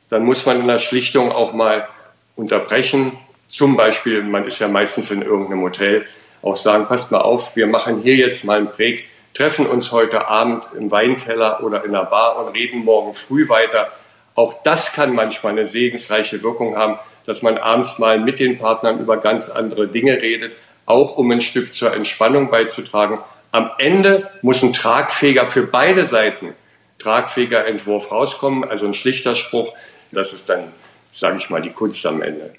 dann 0.08 0.24
muss 0.24 0.46
man 0.46 0.60
in 0.60 0.68
der 0.68 0.78
Schlichtung 0.78 1.32
auch 1.32 1.52
mal 1.52 1.88
unterbrechen. 2.36 3.10
Zum 3.50 3.76
Beispiel, 3.76 4.22
man 4.22 4.46
ist 4.46 4.60
ja 4.60 4.68
meistens 4.68 5.10
in 5.10 5.22
irgendeinem 5.22 5.62
Hotel, 5.62 6.06
auch 6.42 6.56
sagen, 6.56 6.86
passt 6.86 7.10
mal 7.10 7.22
auf, 7.22 7.56
wir 7.56 7.66
machen 7.66 8.02
hier 8.02 8.14
jetzt 8.14 8.44
mal 8.44 8.58
einen 8.58 8.68
Break, 8.68 9.08
treffen 9.34 9.66
uns 9.66 9.92
heute 9.92 10.28
Abend 10.28 10.64
im 10.76 10.90
Weinkeller 10.90 11.62
oder 11.62 11.84
in 11.84 11.92
der 11.92 12.04
Bar 12.04 12.38
und 12.38 12.52
reden 12.52 12.84
morgen 12.84 13.14
früh 13.14 13.48
weiter. 13.48 13.92
Auch 14.34 14.62
das 14.62 14.92
kann 14.92 15.14
manchmal 15.14 15.52
eine 15.52 15.66
segensreiche 15.66 16.42
Wirkung 16.42 16.76
haben, 16.76 16.98
dass 17.26 17.42
man 17.42 17.58
abends 17.58 17.98
mal 17.98 18.18
mit 18.18 18.40
den 18.40 18.58
Partnern 18.58 18.98
über 18.98 19.18
ganz 19.18 19.50
andere 19.50 19.88
Dinge 19.88 20.20
redet, 20.22 20.56
auch 20.86 21.16
um 21.16 21.30
ein 21.30 21.40
Stück 21.40 21.74
zur 21.74 21.92
Entspannung 21.92 22.50
beizutragen. 22.50 23.18
Am 23.52 23.70
Ende 23.78 24.30
muss 24.42 24.62
ein 24.62 24.72
tragfähiger 24.72 25.50
für 25.50 25.64
beide 25.64 26.06
Seiten 26.06 26.54
tragfähiger 26.98 27.66
Entwurf 27.66 28.10
rauskommen, 28.10 28.64
also 28.64 28.86
ein 28.86 28.94
schlichter 28.94 29.34
Spruch. 29.34 29.74
Das 30.10 30.32
ist 30.32 30.48
dann 30.48 30.72
sage 31.14 31.38
ich 31.38 31.50
mal, 31.50 31.62
die 31.62 31.70
Kunst 31.70 32.04
am 32.06 32.22
Ende. 32.22 32.54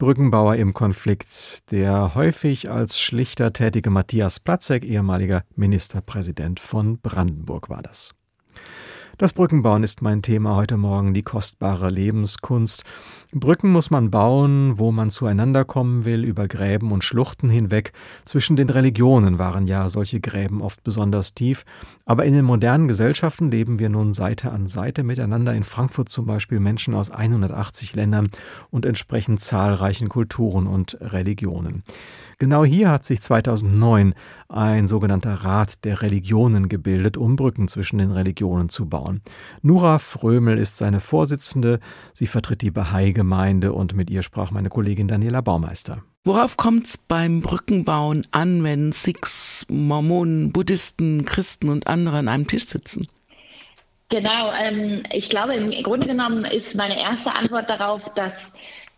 Brückenbauer 0.00 0.56
im 0.56 0.72
Konflikt, 0.72 1.70
der 1.72 2.14
häufig 2.14 2.70
als 2.70 2.98
Schlichter 3.02 3.52
tätige 3.52 3.90
Matthias 3.90 4.40
Platzek, 4.40 4.82
ehemaliger 4.82 5.44
Ministerpräsident 5.56 6.58
von 6.58 6.98
Brandenburg 7.00 7.68
war 7.68 7.82
das. 7.82 8.14
Das 9.20 9.34
Brückenbauen 9.34 9.82
ist 9.82 10.00
mein 10.00 10.22
Thema 10.22 10.56
heute 10.56 10.78
Morgen, 10.78 11.12
die 11.12 11.20
kostbare 11.20 11.90
Lebenskunst. 11.90 12.84
Brücken 13.34 13.70
muss 13.70 13.90
man 13.90 14.10
bauen, 14.10 14.78
wo 14.78 14.92
man 14.92 15.10
zueinander 15.10 15.66
kommen 15.66 16.06
will, 16.06 16.24
über 16.24 16.48
Gräben 16.48 16.90
und 16.90 17.04
Schluchten 17.04 17.50
hinweg. 17.50 17.92
Zwischen 18.24 18.56
den 18.56 18.70
Religionen 18.70 19.38
waren 19.38 19.66
ja 19.66 19.90
solche 19.90 20.20
Gräben 20.20 20.62
oft 20.62 20.82
besonders 20.84 21.34
tief. 21.34 21.66
Aber 22.06 22.24
in 22.24 22.32
den 22.32 22.46
modernen 22.46 22.88
Gesellschaften 22.88 23.50
leben 23.50 23.78
wir 23.78 23.90
nun 23.90 24.14
Seite 24.14 24.52
an 24.52 24.66
Seite 24.68 25.02
miteinander. 25.02 25.52
In 25.52 25.64
Frankfurt 25.64 26.08
zum 26.08 26.24
Beispiel 26.24 26.58
Menschen 26.58 26.94
aus 26.94 27.10
180 27.10 27.94
Ländern 27.94 28.30
und 28.70 28.86
entsprechend 28.86 29.42
zahlreichen 29.42 30.08
Kulturen 30.08 30.66
und 30.66 30.96
Religionen. 30.98 31.84
Genau 32.40 32.64
hier 32.64 32.90
hat 32.90 33.04
sich 33.04 33.20
2009 33.20 34.14
ein 34.48 34.86
sogenannter 34.86 35.34
Rat 35.34 35.84
der 35.84 36.00
Religionen 36.00 36.70
gebildet, 36.70 37.18
um 37.18 37.36
Brücken 37.36 37.68
zwischen 37.68 37.98
den 37.98 38.12
Religionen 38.12 38.70
zu 38.70 38.88
bauen. 38.88 39.20
Nura 39.60 39.98
Frömel 39.98 40.56
ist 40.56 40.78
seine 40.78 41.00
Vorsitzende. 41.00 41.80
Sie 42.14 42.26
vertritt 42.26 42.62
die 42.62 42.70
Bahai-Gemeinde 42.70 43.74
und 43.74 43.94
mit 43.94 44.08
ihr 44.08 44.22
sprach 44.22 44.52
meine 44.52 44.70
Kollegin 44.70 45.06
Daniela 45.06 45.42
Baumeister. 45.42 46.02
Worauf 46.24 46.56
kommt 46.56 46.86
es 46.86 46.96
beim 46.96 47.42
Brückenbauen 47.42 48.26
an, 48.30 48.64
wenn 48.64 48.92
Sikhs, 48.92 49.66
Mormonen, 49.68 50.50
Buddhisten, 50.50 51.26
Christen 51.26 51.68
und 51.68 51.88
andere 51.88 52.16
an 52.16 52.28
einem 52.28 52.46
Tisch 52.46 52.64
sitzen? 52.64 53.06
Genau, 54.08 54.50
ähm, 54.64 55.02
ich 55.12 55.28
glaube, 55.28 55.56
im 55.56 55.70
Grunde 55.82 56.06
genommen 56.06 56.46
ist 56.46 56.74
meine 56.74 56.98
erste 56.98 57.34
Antwort 57.34 57.68
darauf, 57.68 58.02
dass 58.14 58.32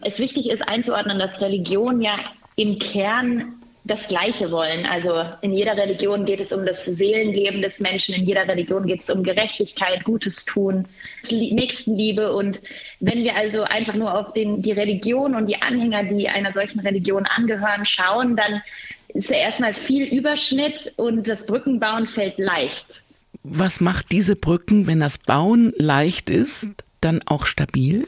es 0.01 0.21
wichtig 0.21 0.49
ist 0.49 0.63
einzuordnen, 0.69 1.19
dass 1.19 1.41
Religion 1.41 2.01
ja 2.01 2.15
im 2.57 2.79
Kern 2.79 3.55
das 3.85 4.07
Gleiche 4.07 4.51
wollen. 4.51 4.87
Also 4.87 5.25
in 5.41 5.53
jeder 5.53 5.77
Religion 5.77 6.25
geht 6.25 6.41
es 6.41 6.53
um 6.53 6.65
das 6.65 6.85
Seelenleben 6.85 7.63
des 7.63 7.81
Menschen, 7.81 8.15
in 8.15 8.27
jeder 8.27 8.47
Religion 8.47 8.87
geht 8.87 9.03
es 9.03 9.11
um 9.11 9.23
Gerechtigkeit, 9.23 10.05
Gutes 10.05 10.45
tun, 10.45 10.87
Nächstenliebe. 11.31 12.33
Und 12.33 12.63
wenn 13.01 13.25
wir 13.25 13.37
also 13.37 13.63
einfach 13.65 13.95
nur 13.95 14.17
auf 14.17 14.33
den, 14.35 14.63
die 14.63 14.73
Religion 14.73 15.35
und 15.35 15.47
die 15.49 15.61
Anhänger, 15.61 16.05
die 16.05 16.29
einer 16.29 16.53
solchen 16.53 16.81
Religion 16.81 17.27
angehören, 17.27 17.85
schauen, 17.85 18.37
dann 18.37 18.63
ist 19.09 19.31
ja 19.31 19.37
erstmal 19.37 19.75
viel 19.75 20.05
Überschnitt 20.05 20.93
und 20.97 21.29
das 21.29 21.47
Brückenbauen 21.47 22.07
fällt 22.07 22.39
leicht. 22.39 23.03
Was 23.43 23.81
macht 23.81 24.13
diese 24.13 24.37
Brücken, 24.37 24.87
wenn 24.87 25.01
das 25.01 25.19
Bauen 25.19 25.73
leicht 25.77 26.31
ist, 26.31 26.69
dann 27.01 27.21
auch 27.27 27.47
stabil? 27.47 28.07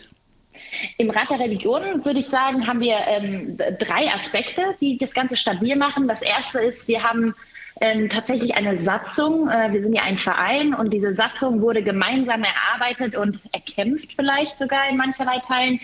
Im 0.99 1.11
Rat 1.11 1.31
der 1.31 1.41
Religionen 1.41 2.05
würde 2.05 2.21
ich 2.21 2.27
sagen, 2.27 2.67
haben 2.67 2.81
wir 2.81 2.97
ähm, 3.07 3.57
drei 3.79 4.13
Aspekte, 4.13 4.75
die 4.81 4.99
das 4.99 5.13
Ganze 5.13 5.37
stabil 5.37 5.77
machen. 5.77 6.09
Das 6.09 6.23
erste 6.23 6.59
ist, 6.59 6.89
wir 6.89 7.03
haben 7.03 7.35
ähm, 7.81 8.09
tatsächlich 8.09 8.55
eine 8.57 8.77
Satzung. 8.77 9.49
Äh, 9.49 9.73
wir 9.73 9.83
sind 9.83 9.95
ja 9.95 10.03
ein 10.03 10.17
Verein 10.17 10.75
und 10.75 10.93
diese 10.93 11.15
Satzung 11.15 11.61
wurde 11.61 11.83
gemeinsam 11.83 12.43
erarbeitet 12.43 13.17
und 13.17 13.41
erkämpft 13.53 14.13
vielleicht 14.15 14.59
sogar 14.59 14.89
in 14.89 14.97
mancherlei 14.97 15.39
Teilen. 15.39 15.81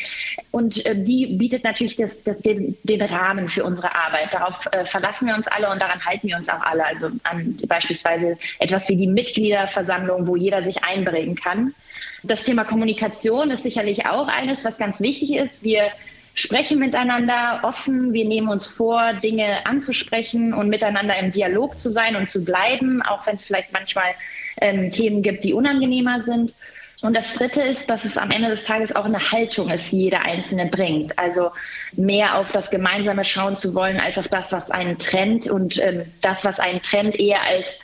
Und 0.51 0.85
äh, 0.87 0.97
die 0.97 1.27
bietet 1.27 1.65
natürlich 1.65 1.97
das, 1.97 2.23
das, 2.23 2.39
den, 2.39 2.77
den, 2.85 3.03
Rahmen 3.03 3.49
für 3.49 3.65
unsere 3.65 3.95
Arbeit. 3.95 4.33
Darauf 4.33 4.67
äh, 4.73 4.85
verlassen 4.85 5.27
wir 5.27 5.35
uns 5.35 5.49
alle 5.49 5.71
und 5.71 5.81
daran 5.81 6.01
halten 6.07 6.29
wir 6.29 6.37
uns 6.37 6.49
auch 6.49 6.61
alle. 6.61 6.85
Also 6.85 7.09
an 7.25 7.57
beispielsweise 7.67 8.39
etwas 8.61 8.89
wie 8.89 8.97
die 8.97 9.07
Mitgliederversammlung, 9.07 10.27
wo 10.27 10.37
jeder 10.37 10.63
sich 10.63 10.85
einbringen 10.85 11.35
kann. 11.35 11.75
Das 12.23 12.43
Thema 12.43 12.65
Kommunikation 12.65 13.51
ist 13.51 13.63
sicherlich 13.63 14.07
auch 14.07 14.29
eines, 14.29 14.65
was 14.65 14.79
ganz 14.79 15.01
wichtig 15.01 15.37
ist. 15.37 15.65
Wir 15.65 15.91
sprechen 16.35 16.79
miteinander 16.79 17.61
offen, 17.63 18.13
wir 18.13 18.25
nehmen 18.25 18.49
uns 18.49 18.69
vor, 18.69 19.15
Dinge 19.15 19.67
anzusprechen 19.67 20.55
und 20.55 20.69
miteinander 20.69 21.17
im 21.19 21.33
Dialog 21.33 21.79
zu 21.79 21.91
sein 21.91 22.17
und 22.17 22.31
zu 22.31 22.45
bleiben, 22.45 23.03
auch 23.03 23.27
wenn 23.27 23.37
es 23.37 23.47
vielleicht 23.47 23.73
manchmal 23.73 24.15
ähm, 24.61 24.91
Themen 24.91 25.23
gibt, 25.23 25.45
die 25.45 25.55
unangenehmer 25.55 26.23
sind. 26.23 26.55
Und 27.03 27.17
das 27.17 27.33
Dritte 27.35 27.63
ist, 27.63 27.89
dass 27.89 28.05
es 28.05 28.19
am 28.19 28.31
Ende 28.31 28.51
des 28.51 28.65
Tages 28.65 28.95
auch 28.95 29.07
eine 29.07 29.33
Haltung 29.33 29.71
ist, 29.71 29.91
die 29.91 30.03
jeder 30.03 30.21
Einzelne 30.23 30.67
bringt. 30.67 31.19
Also 31.19 31.51
mehr 31.93 32.37
auf 32.37 32.53
das 32.53 32.71
Gemeinsame 32.71 33.25
schauen 33.25 33.57
zu 33.57 33.75
wollen, 33.75 33.99
als 33.99 34.19
auf 34.19 34.29
das, 34.29 34.53
was 34.53 34.71
einen 34.71 34.99
trennt 34.99 35.49
und 35.49 35.83
ähm, 35.83 36.03
das, 36.21 36.45
was 36.45 36.61
einen 36.61 36.83
trennt, 36.83 37.19
eher 37.19 37.43
als 37.43 37.81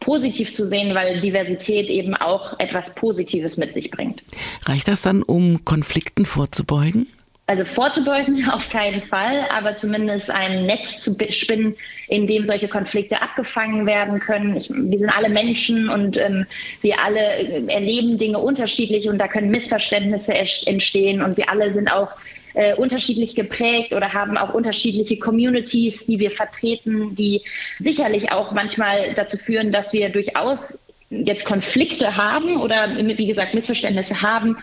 positiv 0.00 0.54
zu 0.54 0.66
sehen, 0.66 0.94
weil 0.94 1.18
Diversität 1.20 1.88
eben 1.88 2.14
auch 2.14 2.58
etwas 2.60 2.94
Positives 2.94 3.56
mit 3.56 3.72
sich 3.72 3.90
bringt. 3.90 4.22
Reicht 4.66 4.86
das 4.86 5.02
dann, 5.02 5.22
um 5.22 5.64
Konflikten 5.64 6.26
vorzubeugen? 6.26 7.08
Also 7.48 7.64
vorzubeugen 7.64 8.46
auf 8.52 8.68
keinen 8.68 9.02
Fall, 9.02 9.46
aber 9.56 9.74
zumindest 9.74 10.30
ein 10.30 10.66
Netz 10.66 11.00
zu 11.00 11.16
spinnen, 11.30 11.74
in 12.08 12.26
dem 12.26 12.44
solche 12.44 12.68
Konflikte 12.68 13.22
abgefangen 13.22 13.86
werden 13.86 14.20
können. 14.20 14.54
Ich, 14.54 14.70
wir 14.70 14.98
sind 14.98 15.10
alle 15.10 15.30
Menschen 15.30 15.88
und 15.88 16.18
ähm, 16.18 16.46
wir 16.82 17.00
alle 17.02 17.18
äh, 17.18 17.72
erleben 17.72 18.18
Dinge 18.18 18.38
unterschiedlich 18.38 19.08
und 19.08 19.16
da 19.16 19.28
können 19.28 19.50
Missverständnisse 19.50 20.34
entstehen 20.34 21.22
und 21.22 21.38
wir 21.38 21.48
alle 21.48 21.72
sind 21.72 21.90
auch 21.90 22.12
äh, 22.52 22.74
unterschiedlich 22.74 23.34
geprägt 23.34 23.94
oder 23.94 24.12
haben 24.12 24.36
auch 24.36 24.52
unterschiedliche 24.52 25.18
Communities, 25.18 26.04
die 26.04 26.20
wir 26.20 26.30
vertreten, 26.30 27.14
die 27.14 27.42
sicherlich 27.78 28.30
auch 28.30 28.52
manchmal 28.52 29.14
dazu 29.14 29.38
führen, 29.38 29.72
dass 29.72 29.94
wir 29.94 30.10
durchaus 30.10 30.78
jetzt 31.08 31.46
Konflikte 31.46 32.14
haben 32.14 32.56
oder 32.58 32.94
wie 32.98 33.26
gesagt 33.26 33.54
Missverständnisse 33.54 34.20
haben. 34.20 34.58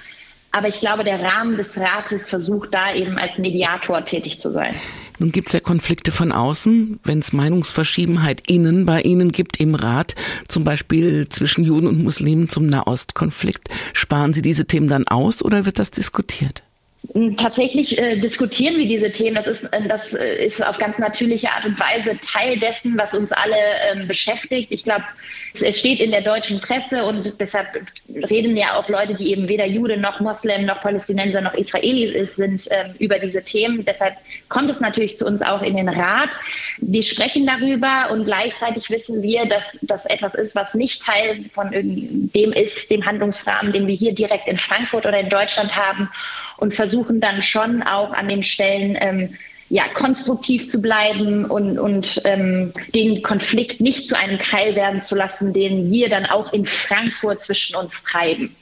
Aber 0.56 0.70
ich 0.70 0.80
glaube, 0.80 1.04
der 1.04 1.22
Rahmen 1.22 1.58
des 1.58 1.76
Rates 1.76 2.30
versucht 2.30 2.74
da 2.74 2.94
eben 2.94 3.18
als 3.18 3.38
Mediator 3.38 4.06
tätig 4.06 4.40
zu 4.40 4.52
sein. 4.52 4.74
Nun 5.20 5.34
gibt 5.34 5.48
es 5.48 5.54
ja 5.54 5.60
Konflikte 5.60 6.14
von 6.14 6.32
außen, 6.32 7.02
wenn 7.04 7.20
es 7.20 7.34
Meinungsverschiebenheit 7.34 8.50
innen 8.50 8.86
bei 8.86 9.02
Ihnen 9.02 9.34
gibt 9.34 9.60
im 9.60 9.76
Rat, 9.76 10.16
zum 10.48 10.64
Beispiel 10.64 11.28
zwischen 11.28 11.66
Juden 11.66 11.88
und 11.88 12.02
Muslimen 12.02 12.48
zum 12.48 12.68
Nahostkonflikt. 12.68 13.68
Sparen 13.92 14.34
Sie 14.34 14.42
diese 14.42 14.64
Themen 14.64 14.88
dann 14.88 15.06
aus 15.10 15.44
oder 15.44 15.66
wird 15.66 15.78
das 15.78 15.92
diskutiert? 15.92 16.64
Tatsächlich 17.38 17.98
äh, 17.98 18.18
diskutieren 18.18 18.78
wir 18.78 18.88
diese 18.88 19.12
Themen. 19.12 19.36
Das 19.36 19.48
ist, 19.48 19.64
äh, 19.66 19.88
das 19.88 20.14
äh, 20.14 20.46
ist 20.46 20.66
auf 20.66 20.78
ganz 20.78 20.98
natürliche 20.98 21.52
Art 21.52 21.66
und 21.66 21.80
Weise 21.80 22.18
Teil 22.26 22.58
dessen, 22.58 22.98
was 22.98 23.14
uns 23.14 23.32
alle 23.32 23.56
ähm, 23.92 24.08
beschäftigt. 24.08 24.72
Ich 24.72 24.84
glaube, 24.84 25.04
es 25.62 25.80
steht 25.80 26.00
in 26.00 26.12
der 26.12 26.22
deutschen 26.22 26.60
Presse 26.60 27.06
und 27.06 27.40
deshalb 27.40 27.68
reden 28.30 28.56
ja 28.56 28.76
auch 28.76 28.88
Leute, 28.90 29.14
die 29.14 29.32
eben 29.32 29.48
weder 29.48 29.66
Jude 29.66 29.98
noch 29.98 30.20
Moslem 30.20 30.66
noch 30.66 30.82
Palästinenser 30.82 31.42
noch 31.42 31.54
Israeli 31.54 32.26
sind, 32.26 32.68
ähm, 32.72 32.96
über 33.00 33.20
diese 33.20 33.44
Themen. 33.44 33.84
Deshalb 33.86 34.16
kommt 34.50 34.70
es 34.70 34.80
natürlich 34.80 35.18
zu 35.18 35.26
uns 35.26 35.42
auch 35.42 35.62
in 35.62 35.78
den 35.78 35.90
Rat. 35.90 36.36
Wir 36.78 37.04
sprechen 37.04 37.46
darüber 37.46 38.10
und 38.12 38.26
gleichzeitig 38.26 38.90
wissen 38.90 39.22
wir, 39.22 39.46
dass 39.46 39.78
das 39.82 40.06
etwas 40.06 40.34
ist, 40.36 40.56
was 40.56 40.74
nicht 40.74 41.04
Teil 41.04 41.44
von 41.54 41.70
dem 41.72 42.52
ist, 42.54 42.90
dem 42.90 43.06
Handlungsrahmen, 43.06 43.74
den 43.74 43.88
wir 43.88 43.96
hier 43.96 44.14
direkt 44.14 44.48
in 44.48 44.58
Frankfurt 44.58 45.06
oder 45.06 45.20
in 45.20 45.30
Deutschland 45.30 45.76
haben 45.76 46.10
und 46.58 46.74
versuchen 46.74 47.20
dann 47.20 47.42
schon 47.42 47.84
auch 47.84 48.14
an 48.14 48.30
den 48.30 48.44
Stellen 48.44 48.98
ähm, 49.00 49.30
ja, 49.70 49.88
konstruktiv 49.88 50.70
zu 50.70 50.82
bleiben 50.82 51.46
und, 51.46 51.80
und 51.80 52.22
ähm, 52.26 52.72
den 52.94 53.24
Konflikt 53.24 53.82
nicht 53.82 54.08
zu 54.08 54.18
einem 54.18 54.38
Keil 54.38 54.76
werden 54.76 55.02
zu 55.02 55.16
lassen, 55.16 55.54
den 55.54 55.92
wir 55.92 56.10
dann 56.10 56.26
auch 56.26 56.54
in 56.54 56.66
Frankfurt 56.66 57.44
zwischen 57.44 57.76
uns 57.76 58.04
treiben. 58.04 58.56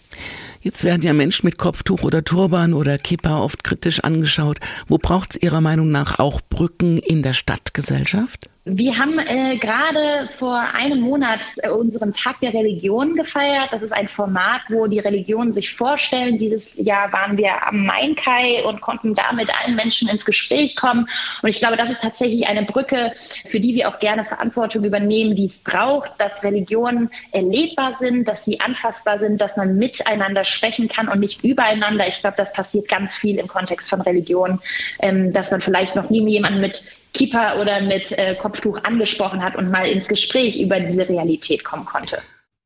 Jetzt 0.61 0.85
werden 0.85 1.01
ja 1.01 1.11
Menschen 1.11 1.45
mit 1.45 1.57
Kopftuch 1.57 2.03
oder 2.03 2.23
Turban 2.23 2.73
oder 2.73 2.97
Kippa 2.97 3.41
oft 3.41 3.65
kritisch 3.65 3.99
angeschaut. 3.99 4.59
Wo 4.87 4.97
braucht 4.97 5.31
es 5.31 5.41
Ihrer 5.41 5.59
Meinung 5.59 5.91
nach 5.91 6.19
auch 6.19 6.39
Brücken 6.49 6.99
in 6.99 7.21
der 7.21 7.33
Stadtgesellschaft? 7.33 8.49
Wir 8.65 8.97
haben 8.97 9.19
äh, 9.19 9.57
gerade 9.57 10.29
vor 10.37 10.57
einem 10.57 11.01
Monat 11.01 11.41
äh, 11.57 11.67
unseren 11.67 12.13
Tag 12.13 12.39
der 12.39 12.53
Religion 12.53 13.13
gefeiert. 13.13 13.67
Das 13.71 13.81
ist 13.81 13.91
ein 13.91 14.07
Format, 14.07 14.61
wo 14.69 14.87
die 14.87 14.99
Religionen 14.99 15.51
sich 15.51 15.75
vorstellen. 15.75 16.37
Dieses 16.37 16.77
Jahr 16.77 17.11
waren 17.11 17.37
wir 17.37 17.67
am 17.67 17.85
Mainkai 17.85 18.63
und 18.63 18.79
konnten 18.79 19.15
da 19.15 19.33
mit 19.33 19.49
allen 19.53 19.75
Menschen 19.75 20.07
ins 20.07 20.23
Gespräch 20.23 20.77
kommen. 20.77 21.09
Und 21.41 21.49
ich 21.49 21.59
glaube, 21.59 21.75
das 21.75 21.89
ist 21.89 22.01
tatsächlich 22.01 22.47
eine 22.47 22.63
Brücke, 22.63 23.11
für 23.15 23.59
die 23.59 23.75
wir 23.75 23.89
auch 23.89 23.99
gerne 23.99 24.23
Verantwortung 24.23 24.85
übernehmen, 24.85 25.35
die 25.35 25.45
es 25.45 25.57
braucht, 25.57 26.11
dass 26.17 26.41
Religionen 26.41 27.09
erlebbar 27.33 27.97
sind, 27.99 28.29
dass 28.29 28.45
sie 28.45 28.61
anfassbar 28.61 29.19
sind, 29.19 29.41
dass 29.41 29.57
man 29.57 29.75
miteinander 29.75 30.45
sprechen 30.45 30.87
kann 30.87 31.09
und 31.09 31.19
nicht 31.19 31.43
übereinander. 31.43 32.07
Ich 32.07 32.21
glaube, 32.21 32.37
das 32.37 32.53
passiert 32.53 32.87
ganz 32.87 33.17
viel 33.17 33.39
im 33.39 33.47
Kontext 33.49 33.89
von 33.89 33.99
Religion, 33.99 34.61
ähm, 34.99 35.33
dass 35.33 35.51
man 35.51 35.59
vielleicht 35.59 35.97
noch 35.97 36.09
nie 36.09 36.25
jemanden 36.29 36.61
mit 36.61 37.02
Kippa 37.13 37.61
oder 37.61 37.81
mit 37.81 38.11
äh, 38.11 38.35
Kopftuch 38.35 38.83
angesprochen 38.83 39.43
hat 39.43 39.55
und 39.55 39.71
mal 39.71 39.87
ins 39.87 40.07
Gespräch 40.07 40.59
über 40.59 40.79
diese 40.79 41.07
Realität 41.07 41.63
kommen 41.63 41.85
konnte. 41.85 42.17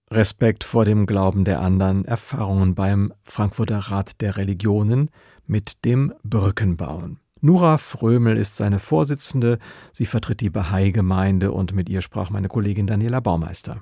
Respekt 0.10 0.64
vor 0.64 0.86
dem 0.86 1.06
Glauben 1.06 1.44
der 1.44 1.60
anderen, 1.60 2.06
Erfahrungen 2.06 2.76
beim 2.76 3.14
Frankfurter 3.24 3.78
Rat 3.78 4.22
der 4.22 4.38
Religionen 4.38 5.10
mit 5.46 5.84
dem 5.84 6.14
Brückenbauen. 6.24 7.20
Nura 7.42 7.78
Frömel 7.78 8.38
ist 8.38 8.56
seine 8.56 8.80
Vorsitzende. 8.80 9.60
Sie 9.92 10.06
vertritt 10.06 10.42
die 10.42 10.50
Bahai-Gemeinde 10.50 11.52
und 11.52 11.74
mit 11.74 11.90
ihr 11.90 12.02
sprach 12.02 12.30
meine 12.30 12.48
Kollegin 12.48 12.88
Daniela 12.88 13.20
Baumeister. 13.20 13.82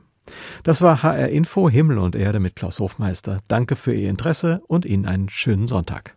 Das 0.63 0.81
war 0.81 1.03
HR 1.03 1.29
Info 1.29 1.69
Himmel 1.69 1.99
und 1.99 2.15
Erde 2.15 2.39
mit 2.39 2.55
Klaus 2.55 2.79
Hofmeister. 2.79 3.41
Danke 3.47 3.75
für 3.75 3.93
Ihr 3.93 4.09
Interesse 4.09 4.61
und 4.67 4.85
Ihnen 4.85 5.05
einen 5.05 5.29
schönen 5.29 5.67
Sonntag. 5.67 6.14